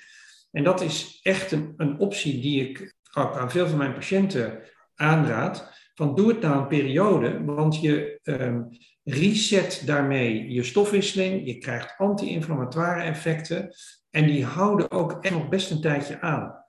[0.50, 4.62] en dat is echt een, een optie die ik ook aan veel van mijn patiënten
[4.94, 8.68] aanraad, van doe het nou een periode, want je, um,
[9.04, 13.74] reset daarmee je stofwisseling, je krijgt anti-inflammatoire effecten
[14.10, 16.64] en die houden ook echt nog best een tijdje aan.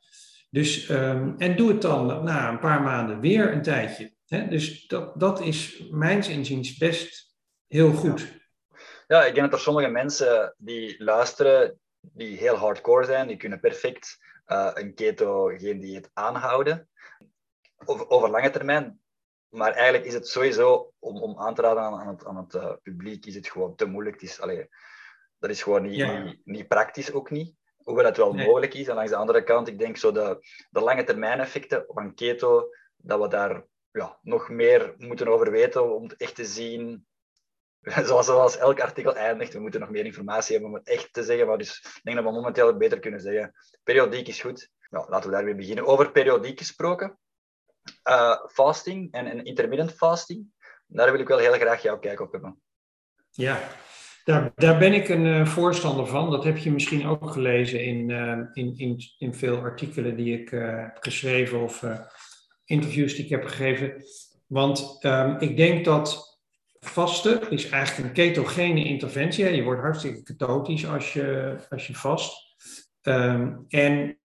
[0.49, 4.15] Dus, um, en doe het dan na een paar maanden weer een tijdje.
[4.27, 7.35] Dus dat, dat is mijns inziens best
[7.67, 8.35] heel goed.
[9.07, 13.59] Ja, ik denk dat er sommige mensen die luisteren, die heel hardcore zijn, die kunnen
[13.59, 16.89] perfect uh, een ketogeen dieet aanhouden.
[17.85, 18.99] Over, over lange termijn
[19.49, 22.53] maar eigenlijk is het sowieso, om, om aan te raden aan, aan het, aan het
[22.53, 24.21] uh, publiek, is het gewoon te moeilijk.
[24.21, 24.67] Het is, allee,
[25.39, 26.23] dat is gewoon niet, ja.
[26.23, 27.55] niet, niet, praktisch ook niet.
[27.83, 28.45] Hoewel het wel nee.
[28.45, 28.87] mogelijk is.
[28.87, 32.69] En langs de andere kant, ik denk zo de, de lange termijn effecten van keto,
[32.97, 33.63] dat we daar
[33.97, 37.05] ja, nog meer moeten over weten om echt te zien.
[38.05, 41.23] Zoals, zoals elk artikel eindigt, we moeten nog meer informatie hebben om het echt te
[41.23, 41.47] zeggen.
[41.47, 43.53] Maar dus ik denk dat we momenteel beter kunnen zeggen.
[43.83, 44.69] Periodiek is goed.
[44.89, 45.85] Nou, laten we daarmee beginnen.
[45.85, 47.17] Over periodiek gesproken
[48.03, 50.45] uh, fasting en, en intermittent fasting,
[50.87, 52.61] daar wil ik wel heel graag jouw kijk op hebben.
[53.31, 53.59] Ja,
[54.23, 56.31] daar, daar ben ik een uh, voorstander van.
[56.31, 60.49] Dat heb je misschien ook gelezen in, uh, in, in, in veel artikelen die ik
[60.49, 61.83] heb geschreven of
[62.67, 64.03] interviews die ik heb gegeven.
[64.47, 66.39] Want um, ik denk dat
[66.79, 69.55] vasten is eigenlijk een ketogene interventie.
[69.55, 72.55] Je wordt hartstikke ketotisch als je, als je vast.
[73.01, 74.17] Um, en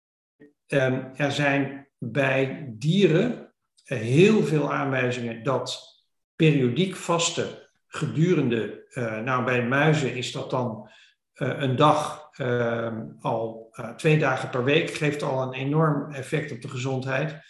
[0.67, 3.53] um, er zijn bij dieren
[3.85, 5.81] heel veel aanwijzingen dat
[6.37, 7.49] periodiek vasten
[7.87, 8.85] gedurende,
[9.25, 10.91] nou bij muizen is dat dan
[11.35, 12.31] een dag
[13.21, 17.43] al twee dagen per week, geeft al een enorm effect op de gezondheid.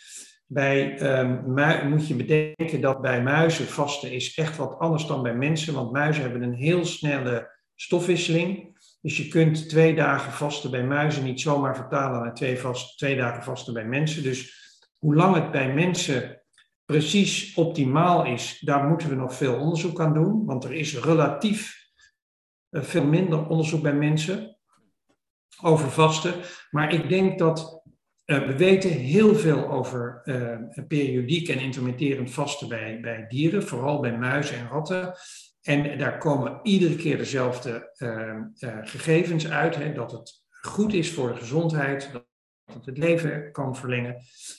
[0.52, 5.34] Bij um, moet je bedenken dat bij muizen vasten is echt wat anders dan bij
[5.34, 8.78] mensen, want muizen hebben een heel snelle stofwisseling.
[9.00, 13.16] Dus je kunt twee dagen vasten bij muizen niet zomaar vertalen naar twee, vast, twee
[13.16, 14.22] dagen vasten bij mensen.
[14.22, 14.58] Dus
[14.98, 16.42] hoe lang het bij mensen
[16.84, 21.88] precies optimaal is, daar moeten we nog veel onderzoek aan doen, want er is relatief
[22.70, 24.58] eh, veel minder onderzoek bij mensen
[25.62, 26.34] over vasten.
[26.70, 27.79] Maar ik denk dat
[28.38, 30.58] we weten heel veel over uh,
[30.88, 35.14] periodiek en intermitterend vasten bij, bij dieren, vooral bij muizen en ratten.
[35.62, 38.36] En daar komen iedere keer dezelfde uh,
[38.82, 44.16] gegevens uit, hè, dat het goed is voor de gezondheid, dat het leven kan verlengen.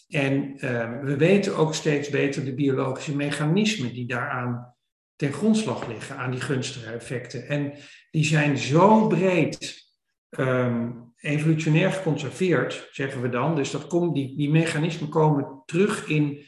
[0.10, 0.56] En
[1.04, 4.76] we weten ook steeds beter de biologische mechanismen die daaraan
[5.16, 7.48] ten grondslag liggen, aan die gunstige effecten.
[7.48, 7.74] En
[8.12, 9.90] die zijn zo breed
[10.30, 13.56] um, evolutionair geconserveerd, zeggen we dan.
[13.56, 16.46] Dus dat komt, die, die mechanismen komen terug in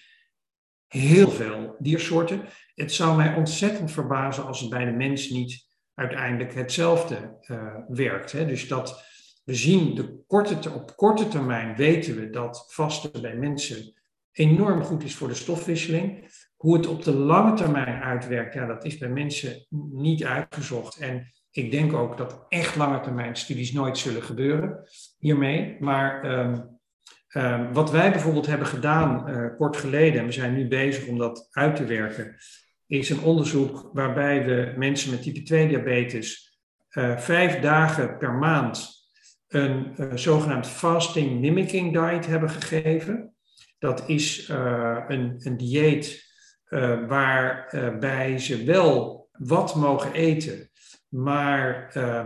[0.87, 2.41] heel veel diersoorten.
[2.75, 8.31] Het zou mij ontzettend verbazen als het bij de mens niet uiteindelijk hetzelfde uh, werkt.
[8.31, 8.45] Hè.
[8.45, 9.03] Dus dat
[9.43, 13.93] we zien de korte, op korte termijn weten we dat vasten bij mensen
[14.31, 16.31] enorm goed is voor de stofwisseling.
[16.55, 20.97] Hoe het op de lange termijn uitwerkt, ja, dat is bij mensen niet uitgezocht.
[20.97, 24.83] En ik denk ook dat echt lange termijn studies nooit zullen gebeuren
[25.17, 25.77] hiermee.
[25.79, 26.79] Maar um,
[27.29, 31.17] um, wat wij bijvoorbeeld hebben gedaan uh, kort geleden, en we zijn nu bezig om
[31.17, 32.35] dat uit te werken,
[32.87, 36.57] is een onderzoek waarbij we mensen met type 2 diabetes
[36.91, 38.91] uh, vijf dagen per maand
[39.47, 43.33] een uh, zogenaamd fasting mimicking diet hebben gegeven.
[43.79, 46.31] Dat is een, een dieet
[47.07, 50.71] waarbij ze wel wat mogen eten,
[51.13, 52.25] maar uh,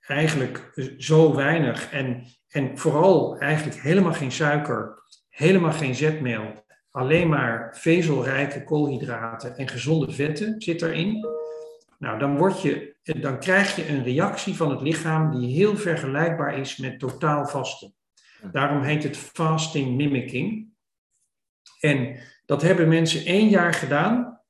[0.00, 7.76] eigenlijk zo weinig en, en vooral eigenlijk helemaal geen suiker, helemaal geen zetmeel, alleen maar
[7.76, 11.26] vezelrijke koolhydraten en gezonde vetten zit erin.
[11.98, 16.58] Nou, dan, word je, dan krijg je een reactie van het lichaam die heel vergelijkbaar
[16.58, 17.94] is met totaal vasten.
[18.52, 20.68] Daarom heet het fasting mimicking.
[21.80, 24.40] En dat hebben mensen één jaar gedaan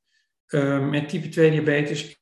[0.49, 2.18] uh, met type 2 diabetes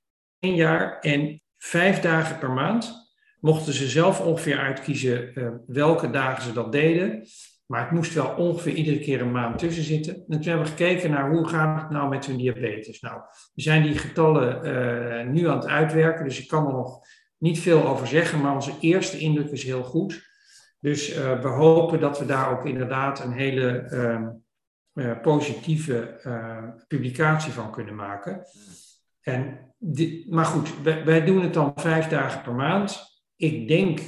[0.55, 3.15] jaar en vijf dagen per maand.
[3.41, 7.27] Mochten ze zelf ongeveer uitkiezen uh, welke dagen ze dat deden.
[7.67, 10.15] Maar het moest wel ongeveer iedere keer een maand tussen zitten.
[10.15, 13.01] En toen hebben we gekeken naar hoe gaat het nou met hun diabetes.
[13.01, 13.21] Nou,
[13.55, 17.07] we zijn die getallen uh, nu aan het uitwerken, dus ik kan er nog
[17.39, 20.25] niet veel over zeggen, maar onze eerste indruk is heel goed.
[20.81, 23.89] Dus uh, we hopen dat we daar ook inderdaad een hele
[24.95, 26.21] uh, positieve
[26.89, 28.45] publicatie van kunnen maken.
[29.27, 29.75] En
[30.29, 33.05] maar goed, wij, doen het dan vijf dagen per maand.
[33.37, 34.01] Ik denk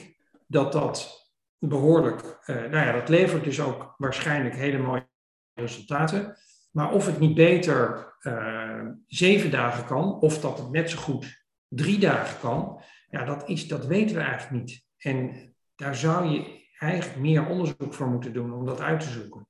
[0.47, 5.09] dat dat behoorlijk, uh, nou ja, dat levert dus ook waarschijnlijk hele mooie
[5.55, 6.37] resultaten.
[6.71, 11.45] Maar of het niet beter uh, zeven dagen kan, of dat het net zo goed
[11.69, 14.85] drie dagen kan, ja, dat, is, dat weten we eigenlijk niet.
[14.99, 19.48] En daar zou je eigenlijk meer onderzoek voor moeten doen om dat uit te zoeken.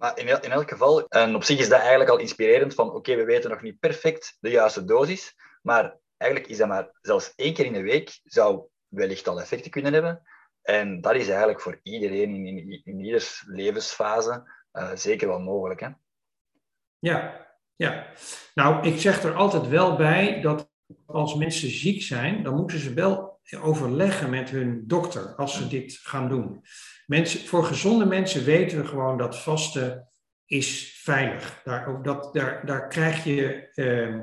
[0.00, 3.14] Maar in, in elk geval, en op zich is dat eigenlijk al inspirerend van oké,
[3.14, 7.54] we weten nog niet perfect de juiste dosis, maar eigenlijk is dat maar zelfs één
[7.54, 10.22] keer in de week zou wellicht al effecten kunnen hebben.
[10.62, 15.80] En dat is eigenlijk voor iedereen in, in, in ieders levensfase uh, zeker wel mogelijk.
[15.80, 15.88] Hè?
[16.98, 17.46] Ja,
[17.76, 18.06] ja.
[18.54, 20.70] Nou, ik zeg er altijd wel bij dat
[21.06, 23.29] als mensen ziek zijn, dan moeten ze wel
[23.60, 26.64] overleggen met hun dokter als ze dit gaan doen.
[27.06, 30.08] Mensen, voor gezonde mensen weten we gewoon dat vasten
[30.46, 31.60] is veilig.
[31.64, 34.18] Daar, dat, daar, daar krijg je uh,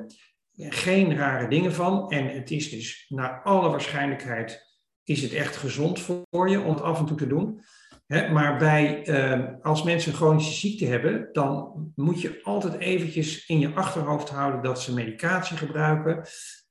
[0.69, 2.09] geen rare dingen van.
[2.11, 4.65] En het is dus naar alle waarschijnlijkheid
[5.03, 7.61] is het echt gezond voor je om het af en toe te doen.
[8.07, 13.59] maar bij, uh, als mensen een chronische ziekte hebben, dan moet je altijd eventjes in
[13.59, 16.27] je achterhoofd houden dat ze medicatie gebruiken.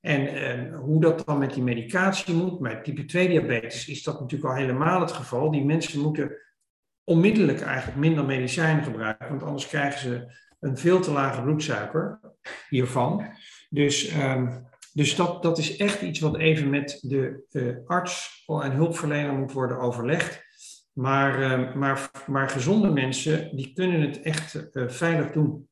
[0.06, 4.20] En uh, hoe dat dan met die medicatie moet, bij type 2 diabetes is dat
[4.20, 5.50] natuurlijk al helemaal het geval.
[5.50, 6.36] Die mensen moeten
[7.04, 12.20] onmiddellijk eigenlijk minder medicijnen gebruiken, want anders krijgen ze een veel te lage bloedsuiker
[12.68, 13.26] hiervan.
[13.70, 18.72] Dus, um, dus dat, dat is echt iets wat even met de uh, arts en
[18.72, 20.44] hulpverlener moet worden overlegd.
[20.92, 25.68] Maar, uh, maar, maar gezonde mensen, die kunnen het echt uh, veilig doen.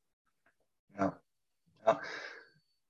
[0.93, 1.23] Ja.
[1.85, 2.03] ja.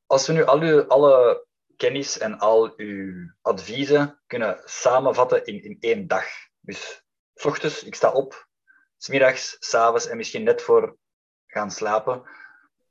[0.07, 1.47] Als we nu al uw, alle
[1.77, 6.25] kennis en al uw adviezen kunnen samenvatten in, in één dag.
[6.61, 8.49] Dus s ochtends, ik sta op,
[8.97, 10.97] smiddags, s'avonds en misschien net voor
[11.47, 12.23] gaan slapen.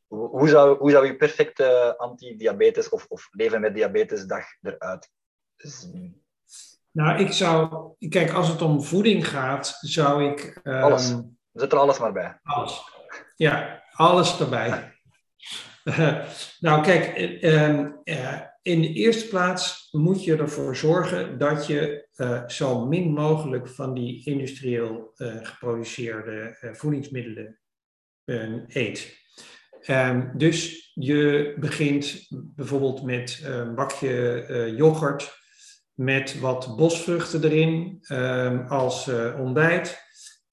[0.07, 5.09] Hoe zou, hoe zou je perfecte anti-diabetes of, of leven met diabetesdag eruit
[5.55, 6.21] zien?
[6.91, 10.59] Nou, ik zou, kijk, als het om voeding gaat, zou ik.
[10.63, 11.15] Um, alles.
[11.53, 12.39] Zet er alles maar bij.
[12.43, 12.81] Alles.
[13.35, 14.92] Ja, alles erbij.
[16.59, 22.85] nou, kijk, uh, in de eerste plaats moet je ervoor zorgen dat je uh, zo
[22.85, 27.59] min mogelijk van die industrieel uh, geproduceerde voedingsmiddelen
[28.67, 29.21] eet.
[29.87, 35.41] Um, dus je begint bijvoorbeeld met een bakje yoghurt
[35.93, 40.02] met wat bosvruchten erin um, als ontbijt.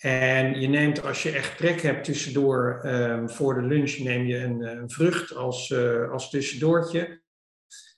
[0.01, 4.39] En je neemt, als je echt trek hebt tussendoor, um, voor de lunch neem je
[4.39, 7.23] een, een vrucht als, uh, als tussendoortje.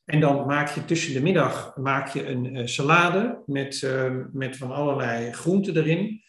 [0.04, 4.56] En dan maak je tussen de middag maak je een uh, salade met, uh, met
[4.56, 6.22] van allerlei groenten erin.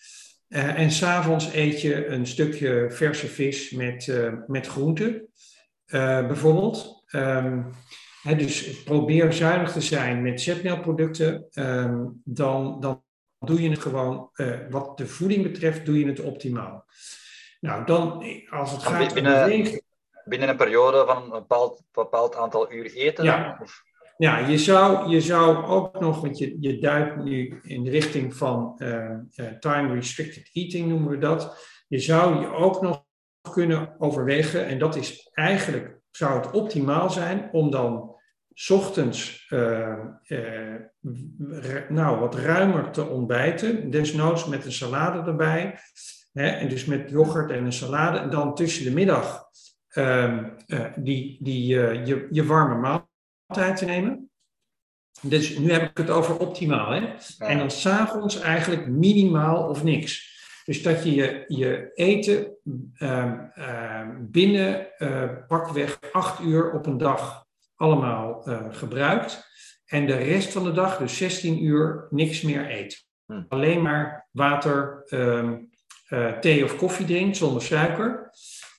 [0.48, 5.28] En s'avonds eet je een stukje verse vis met, met groenten,
[6.28, 7.06] bijvoorbeeld.
[7.16, 7.70] Um,
[8.22, 11.46] hè, dus probeer zuinig te zijn met zetmeelproducten.
[12.24, 13.04] Dan, dan
[13.46, 16.86] doe je het gewoon, uh, wat de voeding betreft, doe je het optimaal.
[17.60, 19.82] Nou, dan als het gaat binnen, om.
[20.26, 23.24] Binnen een periode van een bepaald, bepaald aantal uur eten?
[23.24, 23.84] Ja, of?
[24.18, 28.36] ja je, zou, je zou ook nog, want je, je duidt nu in de richting
[28.36, 31.58] van uh, uh, time restricted eating, noemen we dat.
[31.88, 33.06] Je zou je ook nog
[33.52, 38.13] kunnen overwegen, en dat is eigenlijk, zou het optimaal zijn om dan
[38.70, 39.98] ochtends uh,
[40.28, 45.80] uh, nou, wat ruimer te ontbijten, desnoods met een salade erbij.
[46.32, 48.18] Hè, en dus met yoghurt en een salade.
[48.18, 49.44] En dan tussen de middag
[49.94, 50.44] uh,
[50.96, 53.06] die, die, je, je warme
[53.48, 54.30] maaltijd te nemen.
[55.22, 56.92] Dus nu heb ik het over optimaal.
[56.92, 57.16] Hè?
[57.38, 60.32] En dan s'avonds eigenlijk minimaal of niks.
[60.66, 62.58] Dus dat je je, je eten
[62.98, 64.88] ehm, binnen
[65.48, 67.43] pakweg acht uur op een dag
[67.84, 69.52] allemaal uh, gebruikt.
[69.86, 73.06] En de rest van de dag, dus 16 uur, niks meer eet.
[73.26, 73.42] Hm.
[73.48, 75.70] Alleen maar water, um,
[76.10, 78.32] uh, thee of koffie drinkt zonder suiker.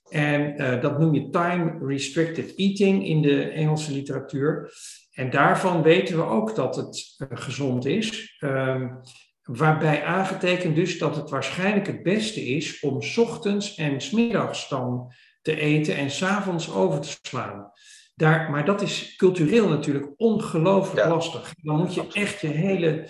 [0.09, 4.73] En uh, dat noem je time restricted eating in de Engelse literatuur.
[5.13, 8.37] En daarvan weten we ook dat het gezond is.
[8.41, 9.01] Um,
[9.43, 15.57] waarbij aangetekend dus dat het waarschijnlijk het beste is om ochtends en smiddags dan te
[15.57, 17.73] eten en s'avonds over te slaan.
[18.15, 21.55] Daar, maar dat is cultureel natuurlijk ongelooflijk lastig.
[21.63, 23.09] Dan moet je echt je hele.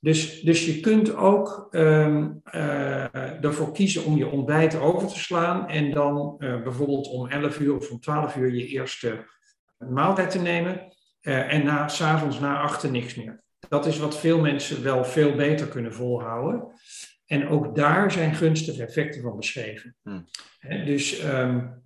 [0.00, 5.68] Dus, dus je kunt ook um, uh, ervoor kiezen om je ontbijt over te slaan
[5.68, 9.26] en dan uh, bijvoorbeeld om 11 uur of om 12 uur je eerste
[9.78, 10.92] maaltijd te nemen
[11.22, 13.42] uh, en na, s'avonds na achter niks meer.
[13.68, 16.72] Dat is wat veel mensen wel veel beter kunnen volhouden.
[17.26, 19.96] En ook daar zijn gunstige effecten van beschreven.
[20.02, 20.26] Hmm.
[20.84, 21.83] dus um,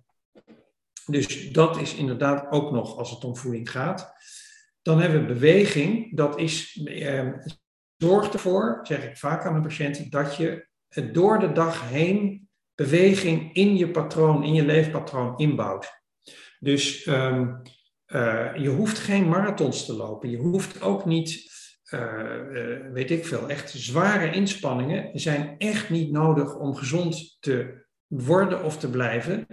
[1.09, 4.13] dus dat is inderdaad ook nog als het om voeding gaat.
[4.81, 6.15] Dan hebben we beweging.
[6.15, 7.27] Dat is, eh,
[7.97, 10.67] zorg ervoor, zeg ik vaak aan mijn patiënten, dat je
[11.11, 16.01] door de dag heen beweging in je patroon, in je leefpatroon inbouwt.
[16.59, 17.61] Dus um,
[18.07, 20.29] uh, je hoeft geen marathons te lopen.
[20.29, 21.51] Je hoeft ook niet,
[21.93, 22.01] uh,
[22.51, 28.63] uh, weet ik veel, echt zware inspanningen zijn echt niet nodig om gezond te worden
[28.63, 29.47] of te blijven.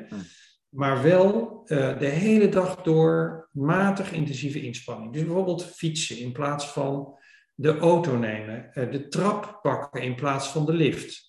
[0.76, 5.12] Maar wel uh, de hele dag door matig intensieve inspanning.
[5.12, 7.18] Dus bijvoorbeeld fietsen in plaats van
[7.54, 11.24] de auto nemen, uh, de trap pakken in plaats van de lift.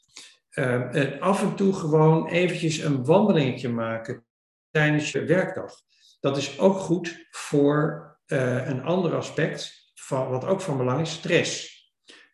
[0.53, 4.25] Uh, af en toe gewoon eventjes een wandelingetje maken
[4.71, 5.73] tijdens je werkdag.
[6.19, 11.75] Dat is ook goed voor een ander aspect, van, wat ook van belang is, stress.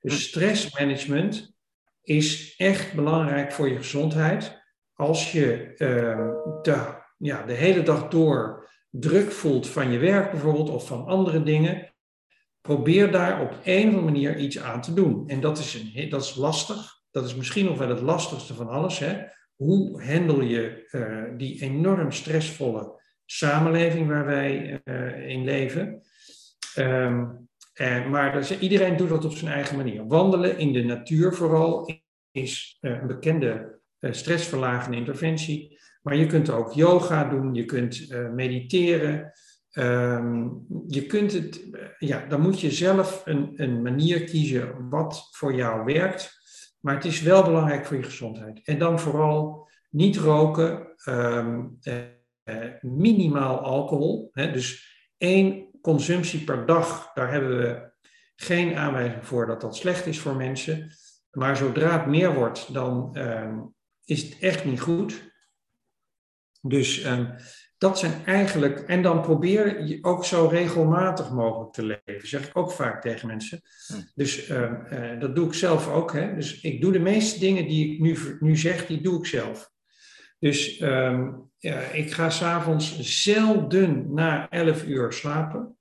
[0.01, 0.19] Dus hm.
[0.19, 1.55] stressmanagement
[2.01, 4.61] is echt belangrijk voor je gezondheid.
[4.93, 5.73] Als je
[6.61, 11.43] te ja, de hele dag door druk voelt van je werk bijvoorbeeld of van andere
[11.43, 11.93] dingen,
[12.61, 15.27] probeer daar op een of andere manier iets aan te doen.
[15.27, 17.01] En dat is, een, dat is lastig.
[17.11, 18.99] Dat is misschien nog wel het lastigste van alles.
[18.99, 19.21] Hè?
[19.55, 26.01] Hoe handel je uh, die enorm stressvolle samenleving waar wij uh, in leven?
[26.77, 27.47] Um,
[27.81, 30.07] uh, maar is, iedereen doet dat op zijn eigen manier.
[30.07, 32.01] Wandelen in de natuur vooral
[32.31, 35.79] is een bekende stressverlagende interventie.
[36.03, 39.31] Maar je kunt ook yoga doen, je kunt uh, mediteren.
[39.73, 45.27] Um, je kunt het, uh, ja, dan moet je zelf een, een manier kiezen wat
[45.31, 46.41] voor jou werkt.
[46.79, 48.61] Maar het is wel belangrijk voor je gezondheid.
[48.63, 54.29] En dan vooral niet roken, um, uh, minimaal alcohol.
[54.31, 57.91] Hè, dus één consumptie per dag, daar hebben we
[58.35, 60.91] geen aanwijzing voor dat dat slecht is voor mensen.
[61.31, 63.73] Maar zodra het meer wordt, dan um,
[64.05, 65.32] is het echt niet goed.
[66.65, 67.25] Dus ehm,
[67.77, 72.57] dat zijn eigenlijk, en dan probeer je ook zo regelmatig mogelijk te leven, zeg ik
[72.57, 73.61] ook vaak tegen mensen.
[73.87, 73.93] Hm.
[74.15, 76.13] Dus ehm, eh, dat doe ik zelf ook.
[76.13, 76.35] Hè?
[76.35, 79.71] Dus ik doe de meeste dingen die ik nu, nu zeg, die doe ik zelf.
[80.39, 85.77] Dus ehm, ja, ik ga s'avonds zelden na 11 uur slapen.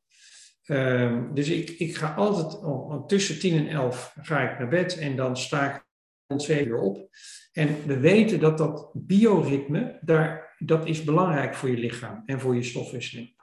[1.34, 5.16] Dus ik, ik ga altijd oh, tussen 10 en 11 ga ik naar bed en
[5.16, 5.84] dan sta ik
[6.26, 7.08] rond 7 uur op.
[7.52, 12.54] En we weten dat dat bioritme, daar, dat is belangrijk voor je lichaam en voor
[12.54, 13.34] je stofwisseling.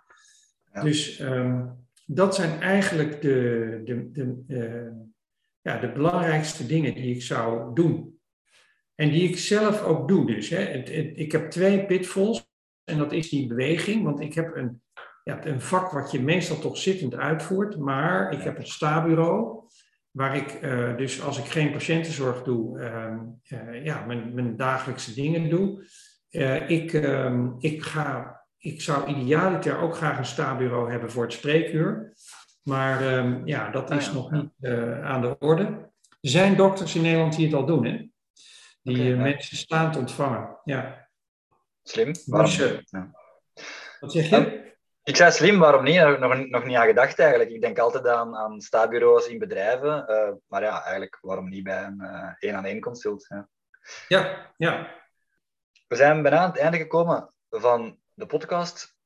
[0.74, 0.82] Ja.
[0.82, 1.66] Dus ehm,
[2.06, 4.92] dat zijn eigenlijk de, de, de, eh,
[5.62, 8.20] ja, de belangrijkste dingen die ik zou doen.
[8.96, 10.50] En die ik zelf ook doe dus.
[10.50, 10.60] Hè.
[10.60, 12.50] Het, het, ik heb twee pitfalls
[12.84, 14.82] en dat is die beweging, want ik heb een,
[15.24, 19.60] ja, een vak wat je meestal toch zittend uitvoert, maar ik heb een stabureau
[20.12, 25.50] waar ik uh, dus als ik geen patiëntenzorg doe, uh, ja, mijn, mijn, dagelijkse dingen
[25.50, 25.84] doe.
[26.32, 31.34] Uh, ik, ehm, ik, ga, ik zou idealiter ook graag een stabureau hebben voor het
[31.34, 32.14] spreekuur.
[32.64, 34.52] Maar ehm, ja, dat is Ah, ja, nog niet
[35.04, 35.64] aan de orde.
[36.22, 38.08] Er zijn dokters in Nederland die het al doen, hè?
[38.82, 39.16] Die Oké, ja.
[39.18, 40.58] mensen staand ontvangen.
[40.64, 41.08] Ja.
[41.84, 42.12] Slim.
[42.26, 42.90] Waarom Dus, eh, niet?
[42.90, 43.12] Ja.
[44.00, 44.68] Wat zeg je?
[45.04, 45.96] Ik zei slim, waarom niet?
[45.96, 47.50] Daar heb ik nog, nog niet aan gedacht eigenlijk.
[47.50, 50.08] Ik denk altijd aan, aan stabureaus in bedrijven.
[50.08, 53.26] eh, maar ja, eigenlijk waarom niet bij een eh, één-aan-één consult.
[53.30, 53.48] Ja.
[54.08, 54.98] Ja, ja.
[55.90, 58.98] We zijn bijna aan het einde gekomen van de podcast.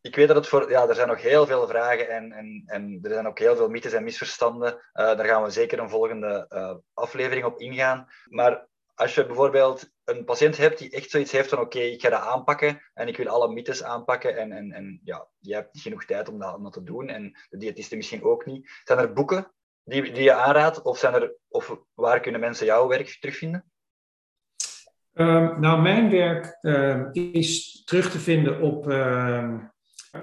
[0.00, 0.70] Ik weet dat het voor...
[0.70, 3.68] Ja, er zijn nog heel veel vragen en, en, en er zijn ook heel veel
[3.68, 4.72] mythes en misverstanden.
[4.92, 8.08] Eh, daar gaan we zeker een volgende eh, aflevering op ingaan.
[8.28, 12.08] Maar als je bijvoorbeeld een patiënt hebt die echt zoiets heeft van oké, ik ga
[12.08, 16.04] dat aanpakken en ik wil alle mythes aanpakken en, en, en ja, je hebt genoeg
[16.04, 18.80] tijd om dat, om te doen en de diëtisten misschien ook niet.
[18.84, 22.88] Zijn er boeken die, die je aanraadt of, zijn er, of waar kunnen mensen jouw
[22.88, 23.72] werk terugvinden?
[25.14, 29.58] Ehm, nou, mijn werk ehm, is terug te vinden op, ehm,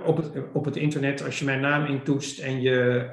[0.06, 1.24] op, het, op het internet.
[1.26, 3.10] Als je mijn naam intoetst en je,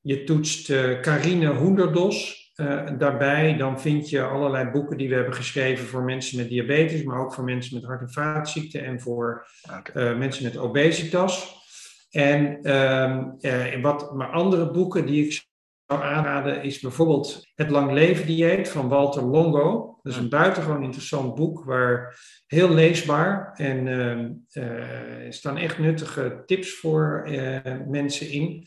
[0.00, 5.34] je toetst eh Carine Hoenderdos eh, daarbij, dan vind je allerlei boeken die we hebben
[5.34, 9.46] geschreven voor mensen met diabetes, maar ook voor mensen met hart- en vaatziekten en voor
[9.92, 11.62] eh, mensen met obesitas.
[12.10, 15.46] En eh, wat, maar andere boeken die ik
[15.86, 19.98] zou aanraden is bijvoorbeeld Het Lang Leven Dieet van Walter Longo.
[20.02, 25.78] Dat is een buitengewoon interessant boek, waar heel leesbaar en ehm, eh, er staan echt
[25.78, 28.66] nuttige tips voor eh, mensen in.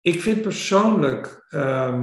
[0.00, 2.00] Ik vind persoonlijk, ehm,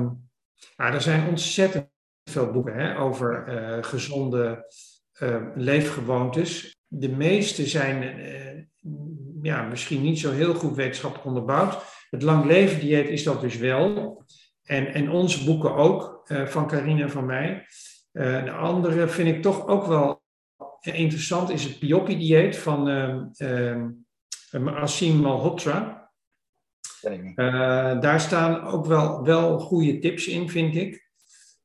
[0.78, 1.90] nou, er zijn ontzettend
[2.24, 4.74] veel boeken hè, over eh, gezonde
[5.14, 6.78] eh, leefgewoontes.
[6.88, 8.28] De meeste zijn
[9.42, 11.99] ja, misschien niet zo heel goed wetenschappelijk onderbouwd.
[12.10, 14.18] Het lang leven dieet is dat dus wel.
[14.64, 17.66] En, en onze boeken ook, eh, van Carine en van mij.
[18.12, 20.22] Eh, de andere vind ik toch ook wel
[20.82, 23.92] interessant, is het Pioppi dieet van ehm
[24.52, 26.12] ehm Asim Malhotra.
[27.02, 31.10] Eh, daar staan ook wel, wel goede tips in, vind ik.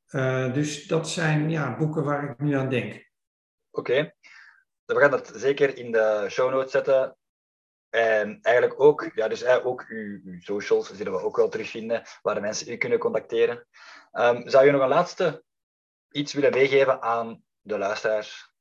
[0.05, 3.11] Eh, dus dat zijn ja, boeken waar ik nu aan denk.
[3.71, 4.13] Oké.
[4.85, 7.17] We gaan dat zeker in de show notes zetten.
[7.95, 12.35] En eigenlijk ook, ja, dus ook uw, uw socials zullen we ook wel terugvinden, waar
[12.35, 13.67] de mensen u kunnen contacteren.
[14.11, 15.43] Ehm, zou je nog een laatste
[16.11, 18.53] iets willen meegeven aan de luisteraars?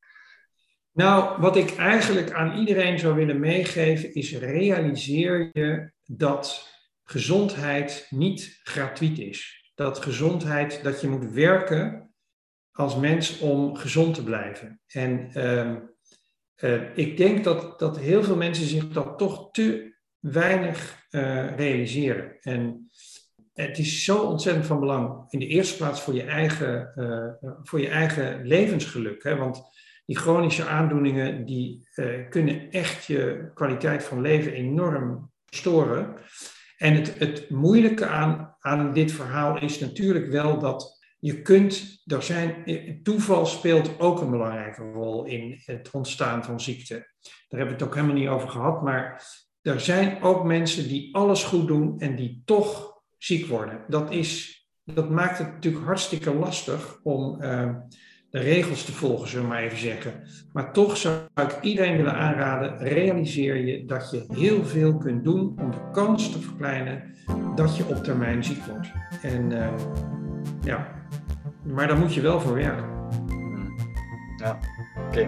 [0.93, 6.72] Nou, wat ik eigenlijk aan iedereen zou willen meegeven is realiseer je dat
[7.05, 9.70] gezondheid niet gratuit is.
[9.74, 12.14] Dat gezondheid, dat je moet werken
[12.72, 14.80] als mens om gezond te blijven.
[14.87, 15.80] En ehm,
[16.57, 22.36] eh, ik denk dat, dat heel veel mensen zich dat toch te weinig eh, realiseren.
[22.40, 22.90] En
[23.52, 27.80] het is zo ontzettend van belang, in de eerste plaats voor je eigen, eh, voor
[27.80, 29.22] je eigen levensgeluk.
[29.22, 29.36] Hè?
[29.36, 29.62] Want
[30.07, 31.88] die chronische aandoeningen die
[32.28, 36.14] kunnen echt je kwaliteit van leven enorm storen.
[36.76, 40.93] En het, het moeilijke aan, aan dit verhaal is natuurlijk wel dat
[41.25, 42.64] je kunt, er zijn,
[43.03, 46.95] toeval speelt ook een belangrijke rol in het ontstaan van ziekte.
[46.95, 49.27] Daar hebben we het ook helemaal niet over gehad, maar
[49.62, 53.85] er zijn ook mensen die alles goed doen en die toch ziek worden.
[53.89, 57.75] Dat, is, dat maakt het natuurlijk hartstikke lastig om uh,
[58.31, 60.22] de regels te volgen, zullen we maar even zeggen.
[60.53, 65.59] Maar toch zou ik iedereen willen aanraden, realiseer je dat je heel veel kunt doen
[65.61, 67.14] om de kans te verkleinen
[67.55, 68.93] dat je op termijn ziek wordt.
[69.22, 69.75] En uh,
[70.61, 70.86] ja,
[71.62, 72.92] maar daar moet je wel voor werken.
[74.36, 74.59] Ja,
[75.09, 75.26] oké.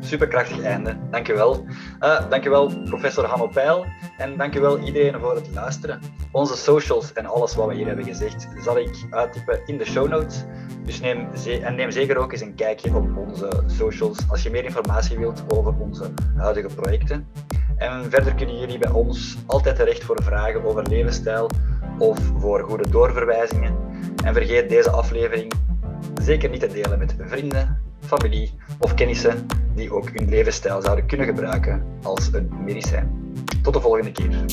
[0.00, 0.96] Superkrachtig einde.
[1.10, 1.64] Dankjewel.
[2.00, 3.86] Uh, dankjewel professor Hanno Peil
[4.18, 6.00] en dankjewel iedereen voor het luisteren.
[6.32, 10.08] Onze socials en alles wat we hier hebben gezegd zal ik uittypen in de show
[10.08, 10.44] notes.
[10.84, 11.28] Dus neem,
[11.62, 15.42] en neem zeker ook eens een kijkje op onze socials als je meer informatie wilt
[15.48, 17.26] over onze huidige projecten.
[17.78, 21.50] En verder kunnen jullie bij ons altijd terecht voor vragen over levensstijl
[21.98, 23.76] of voor goede doorverwijzingen.
[24.24, 25.52] En vergeet deze aflevering
[26.22, 31.26] zeker niet te delen met vrienden, familie of kennissen die ook hun levensstijl zouden kunnen
[31.26, 33.34] gebruiken als een medicijn.
[33.62, 34.44] Tot de volgende keer.